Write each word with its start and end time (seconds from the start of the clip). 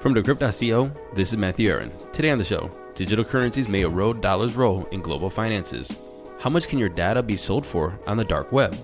From 0.00 0.14
Decrypt.co, 0.14 0.90
this 1.12 1.28
is 1.28 1.36
Matthew 1.36 1.68
Aaron. 1.68 1.92
Today 2.10 2.30
on 2.30 2.38
the 2.38 2.44
show, 2.44 2.70
digital 2.94 3.22
currencies 3.22 3.68
may 3.68 3.82
erode 3.82 4.22
dollars' 4.22 4.54
role 4.54 4.86
in 4.86 5.02
global 5.02 5.28
finances. 5.28 5.94
How 6.38 6.48
much 6.48 6.68
can 6.68 6.78
your 6.78 6.88
data 6.88 7.22
be 7.22 7.36
sold 7.36 7.66
for 7.66 7.98
on 8.06 8.16
the 8.16 8.24
dark 8.24 8.50
web? 8.50 8.74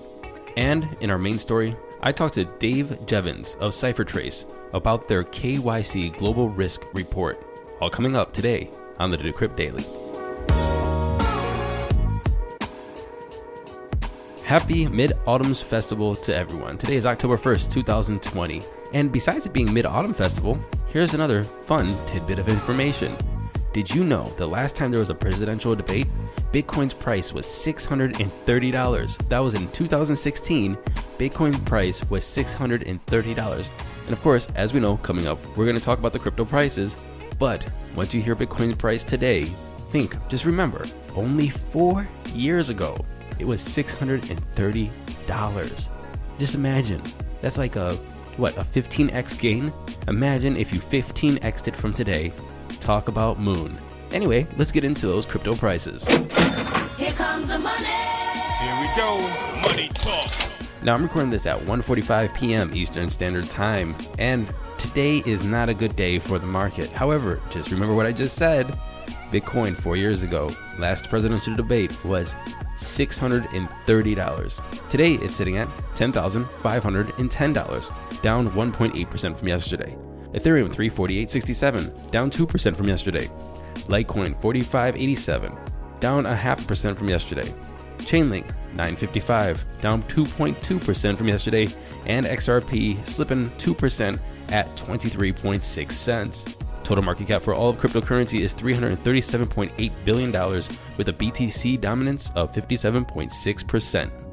And 0.58 0.86
in 1.00 1.10
our 1.10 1.16
main 1.16 1.38
story, 1.38 1.74
I 2.02 2.12
talked 2.12 2.34
to 2.34 2.44
Dave 2.44 2.88
Jevans 3.06 3.56
of 3.60 3.72
CipherTrace 3.72 4.54
about 4.74 5.08
their 5.08 5.24
KYC 5.24 6.18
Global 6.18 6.50
Risk 6.50 6.84
Report. 6.92 7.42
All 7.80 7.88
coming 7.88 8.14
up 8.14 8.34
today 8.34 8.70
on 8.98 9.10
the 9.10 9.16
Decrypt 9.16 9.56
Daily. 9.56 9.86
Happy 14.44 14.86
Mid 14.86 15.14
Autumn's 15.26 15.62
Festival 15.62 16.14
to 16.14 16.36
everyone. 16.36 16.76
Today 16.76 16.96
is 16.96 17.06
October 17.06 17.38
1st, 17.38 17.72
2020. 17.72 18.60
And 18.92 19.10
besides 19.10 19.46
it 19.46 19.54
being 19.54 19.72
Mid 19.72 19.86
Autumn 19.86 20.14
Festival, 20.14 20.60
here's 20.96 21.12
another 21.12 21.44
fun 21.44 21.94
tidbit 22.06 22.38
of 22.38 22.48
information. 22.48 23.14
Did 23.74 23.94
you 23.94 24.02
know 24.02 24.24
the 24.38 24.46
last 24.46 24.74
time 24.74 24.90
there 24.90 25.00
was 25.00 25.10
a 25.10 25.14
presidential 25.14 25.74
debate, 25.74 26.06
Bitcoin's 26.54 26.94
price 26.94 27.34
was 27.34 27.44
$630? 27.44 29.28
That 29.28 29.38
was 29.40 29.52
in 29.52 29.70
2016. 29.72 30.74
Bitcoin's 31.18 31.60
price 31.60 32.02
was 32.08 32.24
$630. 32.24 33.68
And 34.06 34.10
of 34.10 34.22
course, 34.22 34.48
as 34.54 34.72
we 34.72 34.80
know, 34.80 34.96
coming 34.96 35.26
up, 35.26 35.38
we're 35.54 35.66
going 35.66 35.76
to 35.76 35.82
talk 35.82 35.98
about 35.98 36.14
the 36.14 36.18
crypto 36.18 36.46
prices. 36.46 36.96
But 37.38 37.70
once 37.94 38.14
you 38.14 38.22
hear 38.22 38.34
Bitcoin's 38.34 38.76
price 38.76 39.04
today, 39.04 39.44
think, 39.90 40.16
just 40.30 40.46
remember, 40.46 40.86
only 41.14 41.50
four 41.50 42.08
years 42.32 42.70
ago, 42.70 43.04
it 43.38 43.44
was 43.44 43.60
$630. 43.60 45.88
Just 46.38 46.54
imagine. 46.54 47.02
That's 47.42 47.58
like 47.58 47.76
a, 47.76 47.98
what, 48.36 48.56
a 48.56 48.60
15x 48.60 49.38
gain? 49.38 49.72
Imagine 50.08 50.56
if 50.56 50.72
you 50.72 50.80
15x'd 50.80 51.68
it 51.68 51.76
from 51.76 51.92
today. 51.92 52.32
Talk 52.80 53.08
about 53.08 53.38
moon. 53.38 53.76
Anyway, 54.12 54.46
let's 54.56 54.72
get 54.72 54.84
into 54.84 55.06
those 55.06 55.26
crypto 55.26 55.54
prices. 55.54 56.06
Here 56.06 57.12
comes 57.12 57.48
the 57.48 57.58
money. 57.58 57.86
Here 57.86 58.80
we 58.80 58.88
go. 58.96 59.18
Money 59.68 59.88
talk. 59.94 60.30
Now 60.82 60.94
I'm 60.94 61.02
recording 61.02 61.30
this 61.30 61.46
at 61.46 61.58
1:45 61.60 62.34
p.m. 62.34 62.74
Eastern 62.74 63.10
Standard 63.10 63.50
Time, 63.50 63.96
and 64.18 64.46
today 64.78 65.22
is 65.26 65.42
not 65.42 65.68
a 65.68 65.74
good 65.74 65.96
day 65.96 66.18
for 66.18 66.38
the 66.38 66.46
market. 66.46 66.90
However, 66.90 67.40
just 67.50 67.70
remember 67.70 67.94
what 67.94 68.06
I 68.06 68.12
just 68.12 68.36
said. 68.36 68.66
Bitcoin 69.30 69.76
4 69.76 69.96
years 69.96 70.22
ago, 70.22 70.50
last 70.78 71.08
presidential 71.08 71.54
debate 71.54 71.92
was 72.04 72.34
$630. 72.76 74.88
Today 74.90 75.14
it's 75.14 75.36
sitting 75.36 75.56
at 75.56 75.68
$10,510, 75.94 78.22
down 78.22 78.50
1.8% 78.50 79.36
from 79.36 79.48
yesterday. 79.48 79.96
Ethereum 80.34 80.68
348.67, 80.68 82.10
down 82.10 82.30
2% 82.30 82.76
from 82.76 82.88
yesterday. 82.88 83.30
Litecoin 83.88 84.34
45.87, 84.40 85.56
down 86.00 86.26
a 86.26 86.34
half 86.34 86.66
percent 86.66 86.98
from 86.98 87.08
yesterday. 87.08 87.48
Chainlink 87.98 88.48
955, 88.74 89.64
down 89.80 90.02
2.2% 90.04 91.16
from 91.16 91.28
yesterday, 91.28 91.68
and 92.06 92.26
XRP 92.26 93.06
slipping 93.06 93.48
2% 93.50 94.18
at 94.50 94.66
23.6 94.76 95.92
cents. 95.92 96.44
Total 96.86 97.02
market 97.02 97.26
cap 97.26 97.42
for 97.42 97.52
all 97.52 97.70
of 97.70 97.78
cryptocurrency 97.78 98.42
is 98.42 98.54
$337.8 98.54 99.92
billion 100.04 100.30
with 100.96 101.08
a 101.08 101.12
BTC 101.12 101.80
dominance 101.80 102.30
of 102.36 102.52
57.6%. 102.52 104.25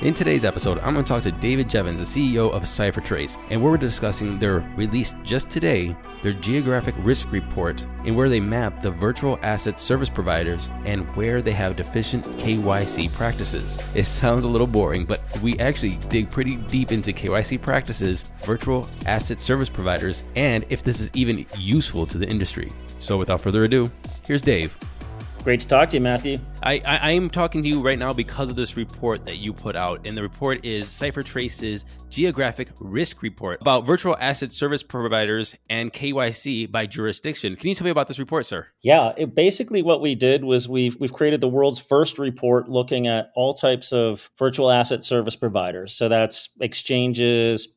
In 0.00 0.14
today's 0.14 0.44
episode, 0.44 0.78
I'm 0.78 0.94
going 0.94 1.04
to 1.04 1.08
talk 1.12 1.24
to 1.24 1.32
David 1.32 1.66
Jevans, 1.68 1.96
the 1.96 2.04
CEO 2.04 2.52
of 2.52 2.62
CipherTrace, 2.62 3.36
and 3.50 3.60
we're 3.60 3.76
discussing 3.76 4.38
their 4.38 4.60
release 4.76 5.12
just 5.24 5.50
today, 5.50 5.96
their 6.22 6.34
geographic 6.34 6.94
risk 6.98 7.32
report, 7.32 7.84
and 8.04 8.14
where 8.14 8.28
they 8.28 8.38
map 8.38 8.80
the 8.80 8.92
virtual 8.92 9.40
asset 9.42 9.80
service 9.80 10.08
providers 10.08 10.70
and 10.84 11.04
where 11.16 11.42
they 11.42 11.50
have 11.50 11.74
deficient 11.74 12.24
KYC 12.38 13.12
practices. 13.12 13.76
It 13.96 14.04
sounds 14.04 14.44
a 14.44 14.48
little 14.48 14.68
boring, 14.68 15.04
but 15.04 15.20
we 15.42 15.58
actually 15.58 15.96
dig 16.08 16.30
pretty 16.30 16.54
deep 16.54 16.92
into 16.92 17.12
KYC 17.12 17.60
practices, 17.60 18.24
virtual 18.42 18.86
asset 19.04 19.40
service 19.40 19.68
providers, 19.68 20.22
and 20.36 20.64
if 20.68 20.84
this 20.84 21.00
is 21.00 21.10
even 21.14 21.44
useful 21.58 22.06
to 22.06 22.18
the 22.18 22.28
industry. 22.28 22.70
So 23.00 23.18
without 23.18 23.40
further 23.40 23.64
ado, 23.64 23.90
here's 24.24 24.42
Dave. 24.42 24.78
Great 25.48 25.60
to 25.60 25.66
talk 25.66 25.88
to 25.88 25.96
you, 25.96 26.02
Matthew. 26.02 26.38
I, 26.62 26.74
I, 26.84 26.96
I 26.96 27.10
am 27.12 27.30
talking 27.30 27.62
to 27.62 27.68
you 27.68 27.80
right 27.80 27.98
now 27.98 28.12
because 28.12 28.50
of 28.50 28.56
this 28.56 28.76
report 28.76 29.24
that 29.24 29.38
you 29.38 29.54
put 29.54 29.76
out. 29.76 30.06
And 30.06 30.14
the 30.14 30.20
report 30.20 30.62
is 30.62 30.90
CipherTrace's 30.90 31.86
Geographic 32.10 32.68
Risk 32.80 33.22
Report 33.22 33.58
about 33.62 33.86
virtual 33.86 34.14
asset 34.20 34.52
service 34.52 34.82
providers 34.82 35.56
and 35.70 35.90
KYC 35.90 36.70
by 36.70 36.84
jurisdiction. 36.84 37.56
Can 37.56 37.70
you 37.70 37.74
tell 37.74 37.86
me 37.86 37.90
about 37.90 38.08
this 38.08 38.18
report, 38.18 38.44
sir? 38.44 38.66
Yeah, 38.82 39.14
it, 39.16 39.34
basically 39.34 39.80
what 39.80 40.02
we 40.02 40.14
did 40.14 40.44
was 40.44 40.68
we've 40.68 40.98
we've 41.00 41.14
created 41.14 41.40
the 41.40 41.48
world's 41.48 41.78
first 41.78 42.18
report 42.18 42.68
looking 42.68 43.06
at 43.06 43.30
all 43.34 43.54
types 43.54 43.90
of 43.90 44.30
virtual 44.38 44.70
asset 44.70 45.02
service 45.02 45.34
providers. 45.34 45.94
So 45.94 46.10
that's 46.10 46.50
exchanges, 46.60 47.68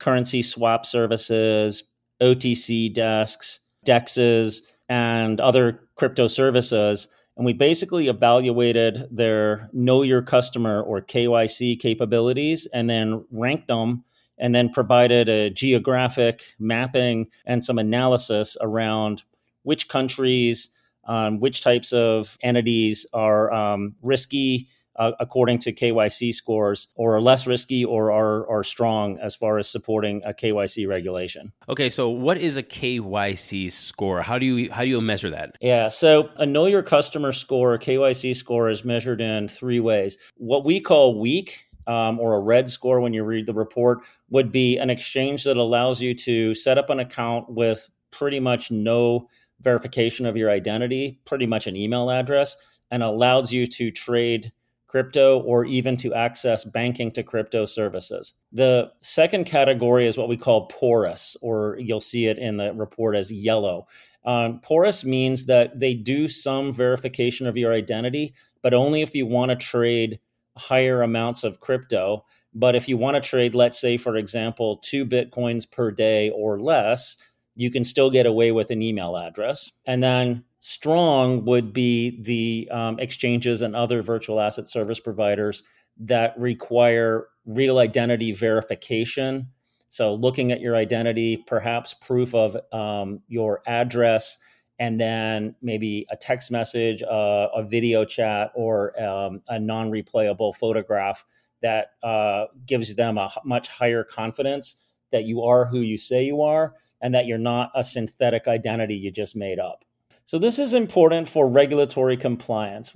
currency 0.00 0.42
swap 0.42 0.84
services, 0.84 1.84
OTC 2.20 2.92
desks, 2.92 3.60
dexes, 3.86 4.62
and 4.88 5.38
other 5.40 5.84
crypto 5.94 6.26
services 6.26 7.06
and 7.40 7.46
we 7.46 7.54
basically 7.54 8.08
evaluated 8.08 9.08
their 9.10 9.70
know 9.72 10.02
your 10.02 10.20
customer 10.20 10.82
or 10.82 11.00
KYC 11.00 11.80
capabilities 11.80 12.68
and 12.74 12.90
then 12.90 13.24
ranked 13.30 13.68
them 13.68 14.04
and 14.36 14.54
then 14.54 14.68
provided 14.68 15.30
a 15.30 15.48
geographic 15.48 16.42
mapping 16.58 17.28
and 17.46 17.64
some 17.64 17.78
analysis 17.78 18.58
around 18.60 19.22
which 19.62 19.88
countries, 19.88 20.68
um, 21.04 21.40
which 21.40 21.62
types 21.62 21.94
of 21.94 22.36
entities 22.42 23.06
are 23.14 23.50
um, 23.54 23.96
risky 24.02 24.68
uh, 25.00 25.12
according 25.18 25.58
to 25.58 25.72
KYC 25.72 26.32
scores, 26.32 26.88
or 26.94 27.16
are 27.16 27.20
less 27.20 27.46
risky 27.46 27.84
or 27.84 28.12
are, 28.12 28.48
are 28.50 28.62
strong 28.62 29.18
as 29.18 29.34
far 29.34 29.58
as 29.58 29.68
supporting 29.68 30.22
a 30.24 30.34
KYC 30.34 30.86
regulation. 30.86 31.50
Okay, 31.70 31.88
so 31.88 32.10
what 32.10 32.36
is 32.36 32.58
a 32.58 32.62
KYC 32.62 33.72
score? 33.72 34.20
How 34.20 34.38
do 34.38 34.44
you 34.44 34.70
how 34.70 34.82
do 34.82 34.88
you 34.88 35.00
measure 35.00 35.30
that? 35.30 35.56
Yeah, 35.60 35.88
so 35.88 36.28
a 36.36 36.44
know 36.44 36.66
your 36.66 36.82
customer 36.82 37.32
score, 37.32 37.78
KYC 37.78 38.36
score, 38.36 38.68
is 38.68 38.84
measured 38.84 39.22
in 39.22 39.48
three 39.48 39.80
ways. 39.80 40.18
What 40.36 40.66
we 40.66 40.80
call 40.80 41.18
weak, 41.18 41.66
um, 41.86 42.20
or 42.20 42.34
a 42.34 42.40
red 42.40 42.68
score 42.68 43.00
when 43.00 43.14
you 43.14 43.24
read 43.24 43.46
the 43.46 43.54
report 43.54 44.00
would 44.28 44.52
be 44.52 44.76
an 44.76 44.90
exchange 44.90 45.44
that 45.44 45.56
allows 45.56 46.02
you 46.02 46.14
to 46.14 46.52
set 46.52 46.76
up 46.76 46.90
an 46.90 47.00
account 47.00 47.48
with 47.48 47.88
pretty 48.10 48.38
much 48.38 48.70
no 48.70 49.26
verification 49.62 50.26
of 50.26 50.36
your 50.36 50.50
identity, 50.50 51.18
pretty 51.24 51.46
much 51.46 51.66
an 51.66 51.74
email 51.74 52.10
address, 52.10 52.56
and 52.90 53.02
allows 53.02 53.50
you 53.52 53.66
to 53.66 53.90
trade 53.90 54.52
crypto 54.90 55.38
or 55.42 55.64
even 55.64 55.96
to 55.96 56.12
access 56.14 56.64
banking 56.64 57.12
to 57.12 57.22
crypto 57.22 57.64
services. 57.64 58.34
The 58.50 58.90
second 59.02 59.44
category 59.44 60.08
is 60.08 60.18
what 60.18 60.28
we 60.28 60.36
call 60.36 60.66
porous, 60.66 61.36
or 61.40 61.76
you'll 61.78 62.00
see 62.00 62.26
it 62.26 62.38
in 62.38 62.56
the 62.56 62.72
report 62.72 63.14
as 63.14 63.32
yellow. 63.32 63.86
Um, 64.24 64.58
porous 64.58 65.04
means 65.04 65.46
that 65.46 65.78
they 65.78 65.94
do 65.94 66.26
some 66.26 66.72
verification 66.72 67.46
of 67.46 67.56
your 67.56 67.72
identity, 67.72 68.34
but 68.62 68.74
only 68.74 69.00
if 69.00 69.14
you 69.14 69.26
want 69.26 69.50
to 69.50 69.56
trade 69.56 70.18
higher 70.56 71.02
amounts 71.02 71.44
of 71.44 71.60
crypto. 71.60 72.24
But 72.52 72.74
if 72.74 72.88
you 72.88 72.96
want 72.96 73.14
to 73.14 73.26
trade, 73.26 73.54
let's 73.54 73.80
say, 73.80 73.96
for 73.96 74.16
example, 74.16 74.78
two 74.78 75.06
Bitcoins 75.06 75.70
per 75.70 75.92
day 75.92 76.30
or 76.30 76.60
less, 76.60 77.16
you 77.54 77.70
can 77.70 77.84
still 77.84 78.10
get 78.10 78.26
away 78.26 78.50
with 78.50 78.72
an 78.72 78.82
email 78.82 79.16
address. 79.16 79.70
And 79.86 80.02
then 80.02 80.44
strong 80.60 81.44
would 81.46 81.72
be 81.72 82.22
the 82.22 82.68
um, 82.70 82.98
exchanges 82.98 83.62
and 83.62 83.74
other 83.74 84.02
virtual 84.02 84.40
asset 84.40 84.68
service 84.68 85.00
providers 85.00 85.62
that 85.98 86.34
require 86.38 87.28
real 87.46 87.78
identity 87.78 88.32
verification. 88.32 89.48
So, 89.88 90.14
looking 90.14 90.52
at 90.52 90.60
your 90.60 90.76
identity, 90.76 91.38
perhaps 91.46 91.94
proof 91.94 92.34
of 92.34 92.56
um, 92.72 93.20
your 93.26 93.62
address 93.66 94.38
and 94.78 94.98
then 94.98 95.54
maybe 95.60 96.06
a 96.10 96.16
text 96.16 96.50
message, 96.50 97.02
uh, 97.02 97.48
a 97.54 97.62
video 97.62 98.04
chat, 98.04 98.50
or 98.54 98.98
um, 99.02 99.42
a 99.48 99.58
non 99.58 99.90
replayable 99.90 100.54
photograph 100.54 101.24
that 101.60 101.92
uh, 102.02 102.46
gives 102.66 102.94
them 102.94 103.18
a 103.18 103.30
much 103.44 103.68
higher 103.68 104.02
confidence 104.02 104.76
that 105.12 105.24
you 105.24 105.42
are 105.42 105.66
who 105.66 105.80
you 105.80 105.98
say 105.98 106.24
you 106.24 106.40
are 106.40 106.74
and 107.02 107.14
that 107.14 107.26
you're 107.26 107.36
not 107.36 107.70
a 107.74 107.84
synthetic 107.84 108.48
identity 108.48 108.94
you 108.94 109.10
just 109.10 109.36
made 109.36 109.58
up. 109.58 109.84
So, 110.30 110.38
this 110.38 110.60
is 110.60 110.74
important 110.74 111.28
for 111.28 111.48
regulatory 111.48 112.16
compliance. 112.16 112.94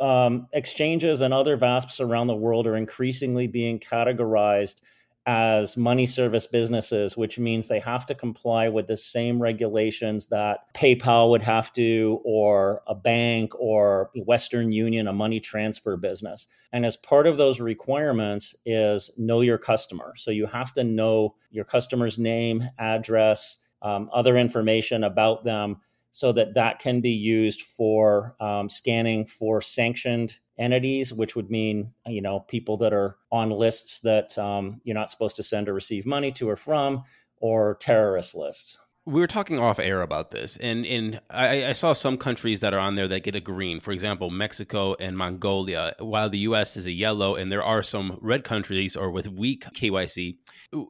Um, 0.00 0.46
exchanges 0.54 1.20
and 1.20 1.34
other 1.34 1.58
VASPs 1.58 2.00
around 2.00 2.28
the 2.28 2.34
world 2.34 2.66
are 2.66 2.76
increasingly 2.76 3.46
being 3.46 3.78
categorized 3.78 4.80
as 5.26 5.76
money 5.76 6.06
service 6.06 6.46
businesses, 6.46 7.14
which 7.14 7.38
means 7.38 7.68
they 7.68 7.80
have 7.80 8.06
to 8.06 8.14
comply 8.14 8.70
with 8.70 8.86
the 8.86 8.96
same 8.96 9.38
regulations 9.38 10.28
that 10.28 10.60
PayPal 10.72 11.28
would 11.28 11.42
have 11.42 11.70
to, 11.74 12.22
or 12.24 12.80
a 12.86 12.94
bank, 12.94 13.52
or 13.60 14.10
Western 14.14 14.72
Union, 14.72 15.08
a 15.08 15.12
money 15.12 15.40
transfer 15.40 15.98
business. 15.98 16.46
And 16.72 16.86
as 16.86 16.96
part 16.96 17.26
of 17.26 17.36
those 17.36 17.60
requirements 17.60 18.56
is 18.64 19.10
know 19.18 19.42
your 19.42 19.58
customer. 19.58 20.14
So 20.16 20.30
you 20.30 20.46
have 20.46 20.72
to 20.72 20.84
know 20.84 21.34
your 21.50 21.66
customer's 21.66 22.18
name, 22.18 22.66
address, 22.78 23.58
um, 23.82 24.08
other 24.14 24.38
information 24.38 25.04
about 25.04 25.44
them 25.44 25.76
so 26.12 26.30
that 26.32 26.54
that 26.54 26.78
can 26.78 27.00
be 27.00 27.10
used 27.10 27.62
for 27.62 28.36
um, 28.38 28.68
scanning 28.68 29.24
for 29.24 29.60
sanctioned 29.60 30.38
entities, 30.58 31.12
which 31.12 31.34
would 31.34 31.50
mean 31.50 31.92
you 32.06 32.22
know 32.22 32.40
people 32.40 32.76
that 32.76 32.92
are 32.92 33.16
on 33.32 33.50
lists 33.50 34.00
that 34.00 34.38
um, 34.38 34.80
you're 34.84 34.94
not 34.94 35.10
supposed 35.10 35.36
to 35.36 35.42
send 35.42 35.68
or 35.68 35.74
receive 35.74 36.06
money 36.06 36.30
to 36.30 36.48
or 36.48 36.56
from, 36.56 37.02
or 37.40 37.76
terrorist 37.80 38.34
lists 38.34 38.78
we 39.04 39.20
were 39.20 39.26
talking 39.26 39.58
off 39.58 39.80
air 39.80 40.02
about 40.02 40.30
this, 40.30 40.56
and 40.58 40.86
in 40.86 41.18
I, 41.28 41.66
I, 41.66 41.72
saw 41.72 41.92
some 41.92 42.16
countries 42.16 42.60
that 42.60 42.72
are 42.72 42.78
on 42.78 42.94
there 42.94 43.08
that 43.08 43.24
get 43.24 43.34
a 43.34 43.40
green. 43.40 43.80
For 43.80 43.90
example, 43.90 44.30
Mexico 44.30 44.94
and 45.00 45.18
Mongolia, 45.18 45.96
while 45.98 46.30
the 46.30 46.38
U.S. 46.40 46.76
is 46.76 46.86
a 46.86 46.92
yellow, 46.92 47.34
and 47.34 47.50
there 47.50 47.64
are 47.64 47.82
some 47.82 48.16
red 48.20 48.44
countries 48.44 48.94
or 48.94 49.10
with 49.10 49.26
weak 49.26 49.64
KYC. 49.74 50.36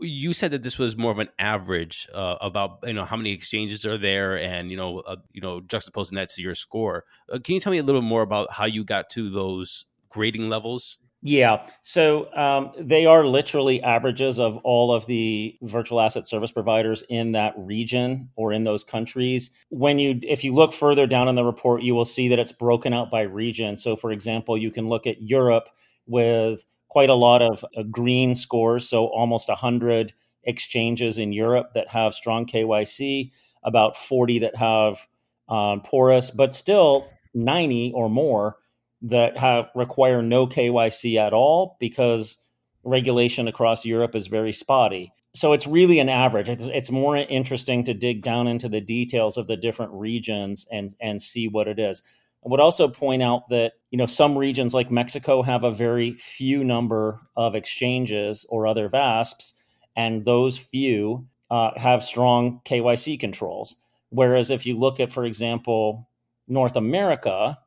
You 0.02 0.34
said 0.34 0.50
that 0.50 0.62
this 0.62 0.78
was 0.78 0.94
more 0.94 1.10
of 1.10 1.20
an 1.20 1.30
average 1.38 2.06
uh, 2.12 2.36
about 2.42 2.80
you 2.84 2.92
know 2.92 3.06
how 3.06 3.16
many 3.16 3.32
exchanges 3.32 3.86
are 3.86 3.96
there, 3.96 4.36
and 4.36 4.70
you 4.70 4.76
know 4.76 4.98
uh, 5.00 5.16
you 5.32 5.40
know 5.40 5.62
juxtaposing 5.62 6.14
that 6.16 6.28
to 6.30 6.42
your 6.42 6.54
score. 6.54 7.04
Uh, 7.32 7.38
can 7.38 7.54
you 7.54 7.60
tell 7.60 7.72
me 7.72 7.78
a 7.78 7.82
little 7.82 8.02
more 8.02 8.22
about 8.22 8.52
how 8.52 8.66
you 8.66 8.84
got 8.84 9.08
to 9.10 9.30
those 9.30 9.86
grading 10.10 10.50
levels? 10.50 10.98
Yeah. 11.24 11.66
So 11.82 12.34
um, 12.34 12.72
they 12.76 13.06
are 13.06 13.24
literally 13.24 13.80
averages 13.80 14.40
of 14.40 14.56
all 14.58 14.92
of 14.92 15.06
the 15.06 15.56
virtual 15.62 16.00
asset 16.00 16.26
service 16.26 16.50
providers 16.50 17.04
in 17.08 17.30
that 17.32 17.54
region 17.56 18.30
or 18.34 18.52
in 18.52 18.64
those 18.64 18.82
countries. 18.82 19.52
When 19.68 20.00
you, 20.00 20.18
if 20.24 20.42
you 20.42 20.52
look 20.52 20.72
further 20.72 21.06
down 21.06 21.28
in 21.28 21.36
the 21.36 21.44
report, 21.44 21.82
you 21.82 21.94
will 21.94 22.04
see 22.04 22.26
that 22.28 22.40
it's 22.40 22.50
broken 22.50 22.92
out 22.92 23.08
by 23.08 23.22
region. 23.22 23.76
So, 23.76 23.94
for 23.94 24.10
example, 24.10 24.58
you 24.58 24.72
can 24.72 24.88
look 24.88 25.06
at 25.06 25.22
Europe 25.22 25.68
with 26.06 26.64
quite 26.88 27.08
a 27.08 27.14
lot 27.14 27.40
of 27.40 27.64
uh, 27.76 27.84
green 27.84 28.34
scores. 28.34 28.88
So, 28.88 29.06
almost 29.06 29.48
100 29.48 30.12
exchanges 30.42 31.18
in 31.18 31.32
Europe 31.32 31.70
that 31.74 31.86
have 31.86 32.14
strong 32.14 32.46
KYC, 32.46 33.30
about 33.62 33.96
40 33.96 34.40
that 34.40 34.56
have 34.56 35.06
um, 35.48 35.82
porous, 35.82 36.32
but 36.32 36.52
still 36.52 37.06
90 37.32 37.92
or 37.94 38.10
more 38.10 38.56
that 39.02 39.36
have 39.38 39.68
require 39.74 40.22
no 40.22 40.46
KYC 40.46 41.16
at 41.16 41.32
all 41.32 41.76
because 41.80 42.38
regulation 42.84 43.48
across 43.48 43.84
Europe 43.84 44.14
is 44.14 44.26
very 44.26 44.52
spotty. 44.52 45.12
So 45.34 45.52
it's 45.52 45.66
really 45.66 45.98
an 45.98 46.08
average. 46.08 46.48
It's, 46.48 46.64
it's, 46.64 46.90
more 46.90 47.16
interesting 47.16 47.84
to 47.84 47.94
dig 47.94 48.22
down 48.22 48.46
into 48.46 48.68
the 48.68 48.82
details 48.82 49.36
of 49.38 49.46
the 49.46 49.56
different 49.56 49.92
regions 49.92 50.66
and 50.70 50.94
and 51.00 51.22
see 51.22 51.48
what 51.48 51.68
it 51.68 51.78
is. 51.78 52.02
I 52.44 52.48
would 52.48 52.60
also 52.60 52.88
point 52.88 53.22
out 53.22 53.48
that 53.48 53.72
you 53.90 53.98
know 53.98 54.06
some 54.06 54.36
regions 54.36 54.74
like 54.74 54.90
Mexico 54.90 55.42
have 55.42 55.64
a 55.64 55.70
very 55.70 56.12
few 56.12 56.64
number 56.64 57.20
of 57.36 57.54
exchanges 57.54 58.44
or 58.48 58.66
other 58.66 58.88
VASPs, 58.88 59.54
and 59.96 60.24
those 60.24 60.58
few 60.58 61.26
uh, 61.50 61.70
have 61.76 62.04
strong 62.04 62.60
KYC 62.64 63.18
controls. 63.18 63.76
Whereas 64.10 64.50
if 64.50 64.66
you 64.66 64.76
look 64.76 65.00
at, 65.00 65.10
for 65.10 65.24
example, 65.24 66.10
North 66.46 66.76
America, 66.76 67.58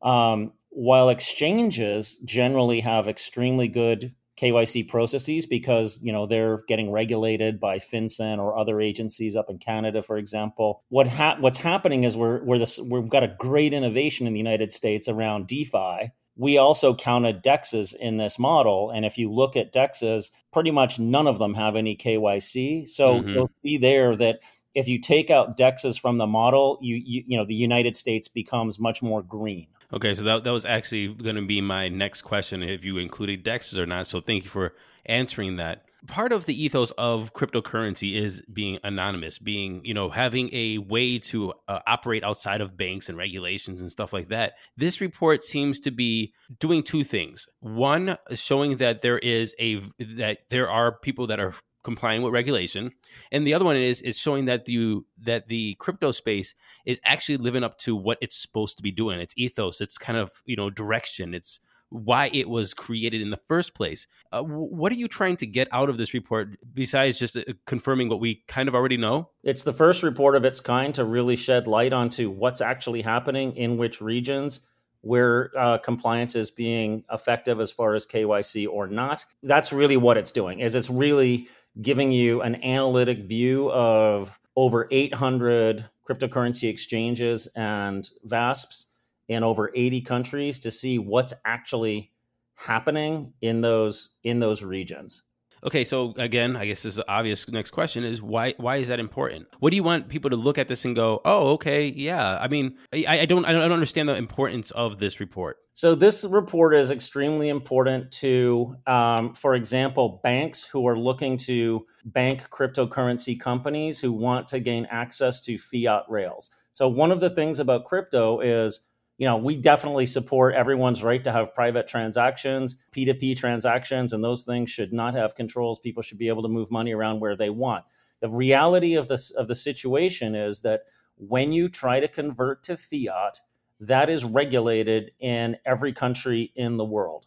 um, 0.00 0.52
while 0.70 1.08
exchanges 1.08 2.16
generally 2.24 2.80
have 2.80 3.08
extremely 3.08 3.68
good 3.68 4.14
KYC 4.40 4.88
processes 4.88 5.44
because 5.44 6.00
you 6.02 6.12
know 6.12 6.26
they're 6.26 6.62
getting 6.66 6.90
regulated 6.90 7.60
by 7.60 7.78
FinCEN 7.78 8.38
or 8.38 8.56
other 8.56 8.80
agencies 8.80 9.36
up 9.36 9.50
in 9.50 9.58
Canada, 9.58 10.00
for 10.00 10.16
example. 10.16 10.82
What 10.88 11.08
ha- 11.08 11.36
what's 11.40 11.58
happening 11.58 12.04
is 12.04 12.16
we're 12.16 12.42
we're 12.42 12.58
this 12.58 12.80
we've 12.80 13.08
got 13.08 13.22
a 13.22 13.36
great 13.38 13.74
innovation 13.74 14.26
in 14.26 14.32
the 14.32 14.38
United 14.38 14.72
States 14.72 15.08
around 15.08 15.46
DeFi. 15.46 16.12
We 16.36 16.56
also 16.56 16.94
counted 16.94 17.42
dexes 17.42 17.94
in 17.94 18.16
this 18.16 18.38
model, 18.38 18.90
and 18.90 19.04
if 19.04 19.18
you 19.18 19.30
look 19.30 19.56
at 19.56 19.74
dexes, 19.74 20.30
pretty 20.52 20.70
much 20.70 20.98
none 20.98 21.26
of 21.26 21.38
them 21.38 21.54
have 21.54 21.76
any 21.76 21.94
KYC. 21.94 22.88
So 22.88 23.16
mm-hmm. 23.16 23.28
you'll 23.28 23.50
see 23.62 23.76
there 23.76 24.16
that 24.16 24.40
if 24.74 24.88
you 24.88 25.00
take 25.00 25.30
out 25.30 25.56
dexes 25.56 26.00
from 26.00 26.18
the 26.18 26.26
model, 26.26 26.78
you, 26.80 26.96
you 26.96 27.24
you 27.26 27.36
know 27.36 27.44
the 27.44 27.54
United 27.54 27.96
States 27.96 28.28
becomes 28.28 28.78
much 28.78 29.02
more 29.02 29.22
green. 29.22 29.66
Okay, 29.92 30.14
so 30.14 30.22
that, 30.22 30.44
that 30.44 30.52
was 30.52 30.64
actually 30.64 31.08
going 31.08 31.36
to 31.36 31.42
be 31.42 31.60
my 31.60 31.88
next 31.88 32.22
question 32.22 32.62
if 32.62 32.84
you 32.84 32.98
included 32.98 33.44
DEXs 33.44 33.76
or 33.76 33.86
not. 33.86 34.06
So 34.06 34.20
thank 34.20 34.44
you 34.44 34.50
for 34.50 34.74
answering 35.06 35.56
that. 35.56 35.84
Part 36.06 36.32
of 36.32 36.46
the 36.46 36.62
ethos 36.62 36.92
of 36.92 37.34
cryptocurrency 37.34 38.14
is 38.14 38.40
being 38.50 38.78
anonymous, 38.84 39.38
being, 39.38 39.84
you 39.84 39.92
know, 39.92 40.08
having 40.08 40.48
a 40.54 40.78
way 40.78 41.18
to 41.18 41.52
uh, 41.68 41.80
operate 41.86 42.24
outside 42.24 42.62
of 42.62 42.76
banks 42.76 43.08
and 43.08 43.18
regulations 43.18 43.82
and 43.82 43.90
stuff 43.90 44.12
like 44.12 44.28
that. 44.28 44.54
This 44.76 45.00
report 45.00 45.44
seems 45.44 45.78
to 45.80 45.90
be 45.90 46.32
doing 46.58 46.82
two 46.82 47.04
things. 47.04 47.48
One, 47.58 48.16
showing 48.32 48.76
that 48.76 49.02
there 49.02 49.18
is 49.18 49.54
a 49.58 49.82
that 49.98 50.38
there 50.48 50.70
are 50.70 50.92
people 50.92 51.26
that 51.26 51.40
are 51.40 51.54
complying 51.82 52.22
with 52.22 52.32
regulation. 52.32 52.92
And 53.32 53.46
the 53.46 53.54
other 53.54 53.64
one 53.64 53.76
is 53.76 54.00
is 54.00 54.18
showing 54.18 54.46
that 54.46 54.64
the 54.64 55.00
that 55.18 55.48
the 55.48 55.74
crypto 55.76 56.10
space 56.10 56.54
is 56.84 57.00
actually 57.04 57.38
living 57.38 57.64
up 57.64 57.78
to 57.78 57.96
what 57.96 58.18
it's 58.20 58.36
supposed 58.36 58.76
to 58.76 58.82
be 58.82 58.92
doing. 58.92 59.20
Its 59.20 59.34
ethos. 59.36 59.80
Its 59.80 59.98
kind 59.98 60.18
of 60.18 60.30
you 60.44 60.56
know 60.56 60.70
direction. 60.70 61.34
It's 61.34 61.60
why 61.90 62.30
it 62.32 62.48
was 62.48 62.72
created 62.72 63.20
in 63.20 63.30
the 63.30 63.36
first 63.36 63.74
place. 63.74 64.06
Uh, 64.32 64.42
what 64.42 64.92
are 64.92 64.96
you 64.96 65.08
trying 65.08 65.36
to 65.36 65.46
get 65.46 65.68
out 65.72 65.90
of 65.90 65.98
this 65.98 66.14
report 66.14 66.56
besides 66.72 67.18
just 67.18 67.36
uh, 67.36 67.42
confirming 67.66 68.08
what 68.08 68.20
we 68.20 68.44
kind 68.46 68.68
of 68.68 68.74
already 68.74 68.96
know? 68.96 69.28
It's 69.42 69.64
the 69.64 69.72
first 69.72 70.02
report 70.02 70.36
of 70.36 70.44
its 70.44 70.60
kind 70.60 70.94
to 70.94 71.04
really 71.04 71.36
shed 71.36 71.66
light 71.66 71.92
onto 71.92 72.30
what's 72.30 72.60
actually 72.60 73.02
happening 73.02 73.56
in 73.56 73.76
which 73.76 74.00
regions 74.00 74.62
where 75.02 75.50
uh, 75.58 75.78
compliance 75.78 76.34
is 76.36 76.50
being 76.50 77.04
effective 77.10 77.58
as 77.58 77.72
far 77.72 77.94
as 77.94 78.06
KYC 78.06 78.68
or 78.68 78.86
not. 78.86 79.24
That's 79.42 79.72
really 79.72 79.96
what 79.96 80.18
it's 80.18 80.32
doing. 80.32 80.60
Is 80.60 80.74
it's 80.74 80.90
really 80.90 81.48
giving 81.80 82.12
you 82.12 82.42
an 82.42 82.62
analytic 82.64 83.24
view 83.24 83.70
of 83.70 84.38
over 84.56 84.88
800 84.90 85.88
cryptocurrency 86.08 86.68
exchanges 86.68 87.48
and 87.54 88.10
VASPs 88.24 88.86
in 89.28 89.44
over 89.44 89.70
80 89.74 90.00
countries 90.00 90.58
to 90.60 90.70
see 90.70 90.98
what's 90.98 91.32
actually 91.44 92.10
happening 92.54 93.32
in 93.40 93.60
those 93.60 94.10
in 94.24 94.40
those 94.40 94.62
regions. 94.62 95.22
Okay, 95.62 95.84
so 95.84 96.14
again, 96.16 96.56
I 96.56 96.66
guess 96.66 96.82
this 96.82 96.94
is 96.94 97.02
obvious 97.06 97.46
next 97.48 97.72
question 97.72 98.02
is 98.04 98.22
why 98.22 98.54
why 98.56 98.76
is 98.76 98.88
that 98.88 98.98
important? 98.98 99.46
What 99.58 99.70
do 99.70 99.76
you 99.76 99.82
want 99.82 100.08
people 100.08 100.30
to 100.30 100.36
look 100.36 100.56
at 100.56 100.68
this 100.68 100.84
and 100.84 100.96
go, 100.96 101.20
oh, 101.24 101.52
okay, 101.52 101.88
yeah. 101.88 102.38
I 102.40 102.48
mean, 102.48 102.78
I, 102.94 103.04
I 103.20 103.26
don't 103.26 103.44
I 103.44 103.52
don't 103.52 103.72
understand 103.72 104.08
the 104.08 104.16
importance 104.16 104.70
of 104.70 104.98
this 104.98 105.20
report. 105.20 105.58
So 105.74 105.94
this 105.94 106.24
report 106.24 106.74
is 106.74 106.90
extremely 106.90 107.48
important 107.48 108.10
to, 108.12 108.76
um, 108.86 109.34
for 109.34 109.54
example, 109.54 110.20
banks 110.22 110.64
who 110.64 110.86
are 110.86 110.98
looking 110.98 111.36
to 111.38 111.86
bank 112.04 112.48
cryptocurrency 112.50 113.38
companies 113.38 114.00
who 114.00 114.12
want 114.12 114.48
to 114.48 114.60
gain 114.60 114.86
access 114.90 115.40
to 115.42 115.58
fiat 115.58 116.04
rails. 116.08 116.50
So 116.72 116.88
one 116.88 117.10
of 117.10 117.20
the 117.20 117.30
things 117.30 117.60
about 117.60 117.84
crypto 117.84 118.40
is 118.40 118.80
you 119.20 119.26
know, 119.26 119.36
we 119.36 119.54
definitely 119.54 120.06
support 120.06 120.54
everyone's 120.54 121.02
right 121.02 121.22
to 121.24 121.30
have 121.30 121.54
private 121.54 121.86
transactions, 121.86 122.78
P2P 122.96 123.36
transactions, 123.36 124.14
and 124.14 124.24
those 124.24 124.44
things 124.44 124.70
should 124.70 124.94
not 124.94 125.12
have 125.12 125.34
controls. 125.34 125.78
People 125.78 126.02
should 126.02 126.16
be 126.16 126.28
able 126.28 126.40
to 126.40 126.48
move 126.48 126.70
money 126.70 126.94
around 126.94 127.20
where 127.20 127.36
they 127.36 127.50
want. 127.50 127.84
The 128.20 128.30
reality 128.30 128.94
of 128.94 129.08
this 129.08 129.30
of 129.32 129.46
the 129.46 129.54
situation 129.54 130.34
is 130.34 130.62
that 130.62 130.84
when 131.16 131.52
you 131.52 131.68
try 131.68 132.00
to 132.00 132.08
convert 132.08 132.62
to 132.62 132.78
fiat, 132.78 133.40
that 133.80 134.08
is 134.08 134.24
regulated 134.24 135.10
in 135.20 135.58
every 135.66 135.92
country 135.92 136.50
in 136.56 136.78
the 136.78 136.84
world. 136.86 137.26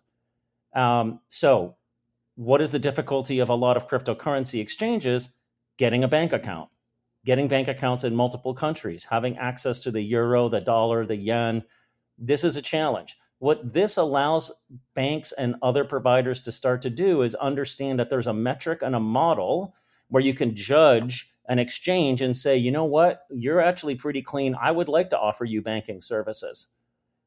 Um, 0.74 1.20
so, 1.28 1.76
what 2.34 2.60
is 2.60 2.72
the 2.72 2.80
difficulty 2.80 3.38
of 3.38 3.50
a 3.50 3.56
lot 3.56 3.78
of 3.78 3.88
cryptocurrency 3.88 4.60
exchanges? 4.60 5.30
Getting 5.78 6.04
a 6.04 6.08
bank 6.08 6.34
account, 6.34 6.70
getting 7.24 7.48
bank 7.48 7.68
accounts 7.68 8.04
in 8.04 8.16
multiple 8.16 8.56
countries, 8.56 9.06
having 9.06 9.38
access 9.38 9.80
to 9.82 9.92
the 9.92 10.02
euro, 10.02 10.50
the 10.50 10.60
dollar, 10.60 11.06
the 11.06 11.16
yen, 11.16 11.64
this 12.25 12.44
is 12.44 12.58
a 12.58 12.62
challenge. 12.62 13.18
What 13.39 13.74
this 13.74 13.98
allows 13.98 14.51
banks 14.94 15.34
and 15.34 15.56
other 15.62 15.84
providers 15.84 16.39
to 16.42 16.51
start 16.51 16.82
to 16.84 16.89
do 16.89 17.22
is 17.24 17.36
understand 17.36 18.00
that 18.00 18.10
there's 18.10 18.27
a 18.27 18.34
metric 18.34 18.82
and 18.82 18.96
a 18.96 19.00
model 19.00 19.75
where 20.08 20.24
you 20.24 20.34
can 20.34 20.56
judge 20.56 21.30
an 21.50 21.60
exchange 21.60 22.22
and 22.22 22.36
say, 22.36 22.56
you 22.56 22.72
know 22.72 22.86
what, 22.86 23.24
you're 23.30 23.60
actually 23.60 23.96
pretty 23.96 24.22
clean. 24.22 24.56
I 24.62 24.72
would 24.72 24.88
like 24.88 25.10
to 25.10 25.20
offer 25.20 25.44
you 25.44 25.62
banking 25.62 26.00
services. 26.00 26.68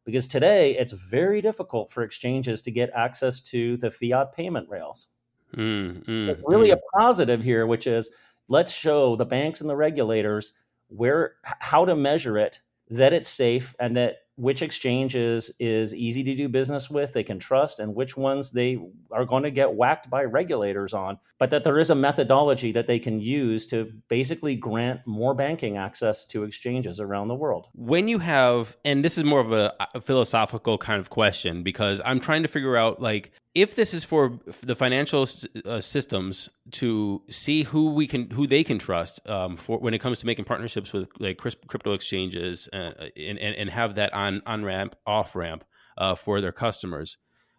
Because 0.06 0.26
today 0.26 0.76
it's 0.78 0.92
very 0.92 1.40
difficult 1.40 1.90
for 1.90 2.02
exchanges 2.02 2.62
to 2.62 2.70
get 2.70 2.90
access 2.94 3.40
to 3.42 3.76
the 3.76 3.90
fiat 3.90 4.32
payment 4.32 4.68
rails. 4.70 5.08
Mm, 5.54 6.04
mm, 6.04 6.28
it's 6.28 6.42
really 6.46 6.70
mm. 6.70 6.74
a 6.74 6.98
positive 6.98 7.42
here, 7.42 7.66
which 7.66 7.86
is 7.86 8.10
let's 8.48 8.72
show 8.72 9.16
the 9.16 9.26
banks 9.26 9.60
and 9.60 9.68
the 9.68 9.76
regulators 9.76 10.52
where 10.88 11.34
how 11.42 11.84
to 11.84 11.96
measure 11.96 12.38
it, 12.38 12.60
that 12.88 13.12
it's 13.12 13.28
safe, 13.28 13.74
and 13.80 13.96
that 13.96 14.18
which 14.36 14.62
exchanges 14.62 15.50
is 15.58 15.94
easy 15.94 16.22
to 16.22 16.34
do 16.34 16.48
business 16.48 16.90
with, 16.90 17.12
they 17.12 17.24
can 17.24 17.38
trust, 17.38 17.80
and 17.80 17.94
which 17.94 18.16
ones 18.16 18.50
they 18.50 18.78
are 19.10 19.24
going 19.24 19.42
to 19.42 19.50
get 19.50 19.74
whacked 19.74 20.08
by 20.10 20.24
regulators 20.24 20.94
on. 20.94 21.18
But 21.38 21.50
that 21.50 21.64
there 21.64 21.78
is 21.78 21.90
a 21.90 21.94
methodology 21.94 22.72
that 22.72 22.86
they 22.86 22.98
can 22.98 23.20
use 23.20 23.66
to 23.66 23.92
basically 24.08 24.54
grant 24.54 25.00
more 25.06 25.34
banking 25.34 25.76
access 25.76 26.24
to 26.26 26.44
exchanges 26.44 27.00
around 27.00 27.28
the 27.28 27.34
world. 27.34 27.68
When 27.74 28.08
you 28.08 28.18
have, 28.18 28.76
and 28.84 29.04
this 29.04 29.18
is 29.18 29.24
more 29.24 29.40
of 29.40 29.52
a, 29.52 29.74
philosophical 30.00 30.78
kind 30.78 31.00
of 31.00 31.10
question 31.10 31.62
because 31.62 32.00
I'm 32.04 32.20
trying 32.20 32.42
to 32.42 32.48
figure 32.48 32.76
out 32.76 33.00
like 33.00 33.32
if 33.56 33.74
this 33.74 33.94
is 33.94 34.04
for 34.04 34.38
the 34.62 34.76
financial 34.76 35.26
uh, 35.64 35.80
systems 35.80 36.50
to 36.72 37.22
see 37.30 37.62
who 37.62 37.94
we 37.94 38.06
can 38.06 38.28
who 38.30 38.46
they 38.46 38.62
can 38.62 38.78
trust 38.78 39.26
um, 39.26 39.56
for 39.56 39.78
when 39.78 39.94
it 39.94 39.98
comes 39.98 40.20
to 40.20 40.26
making 40.26 40.44
partnerships 40.44 40.92
with 40.92 41.08
like 41.18 41.38
crypto 41.38 41.94
exchanges 41.94 42.68
uh, 42.74 42.90
and, 43.16 43.38
and, 43.38 43.56
and 43.56 43.70
have 43.70 43.94
that 43.94 44.12
on 44.12 44.42
on 44.44 44.62
ramp 44.62 44.94
off 45.06 45.34
ramp 45.34 45.64
uh, 45.96 46.14
for 46.14 46.42
their 46.42 46.52
customers 46.52 47.16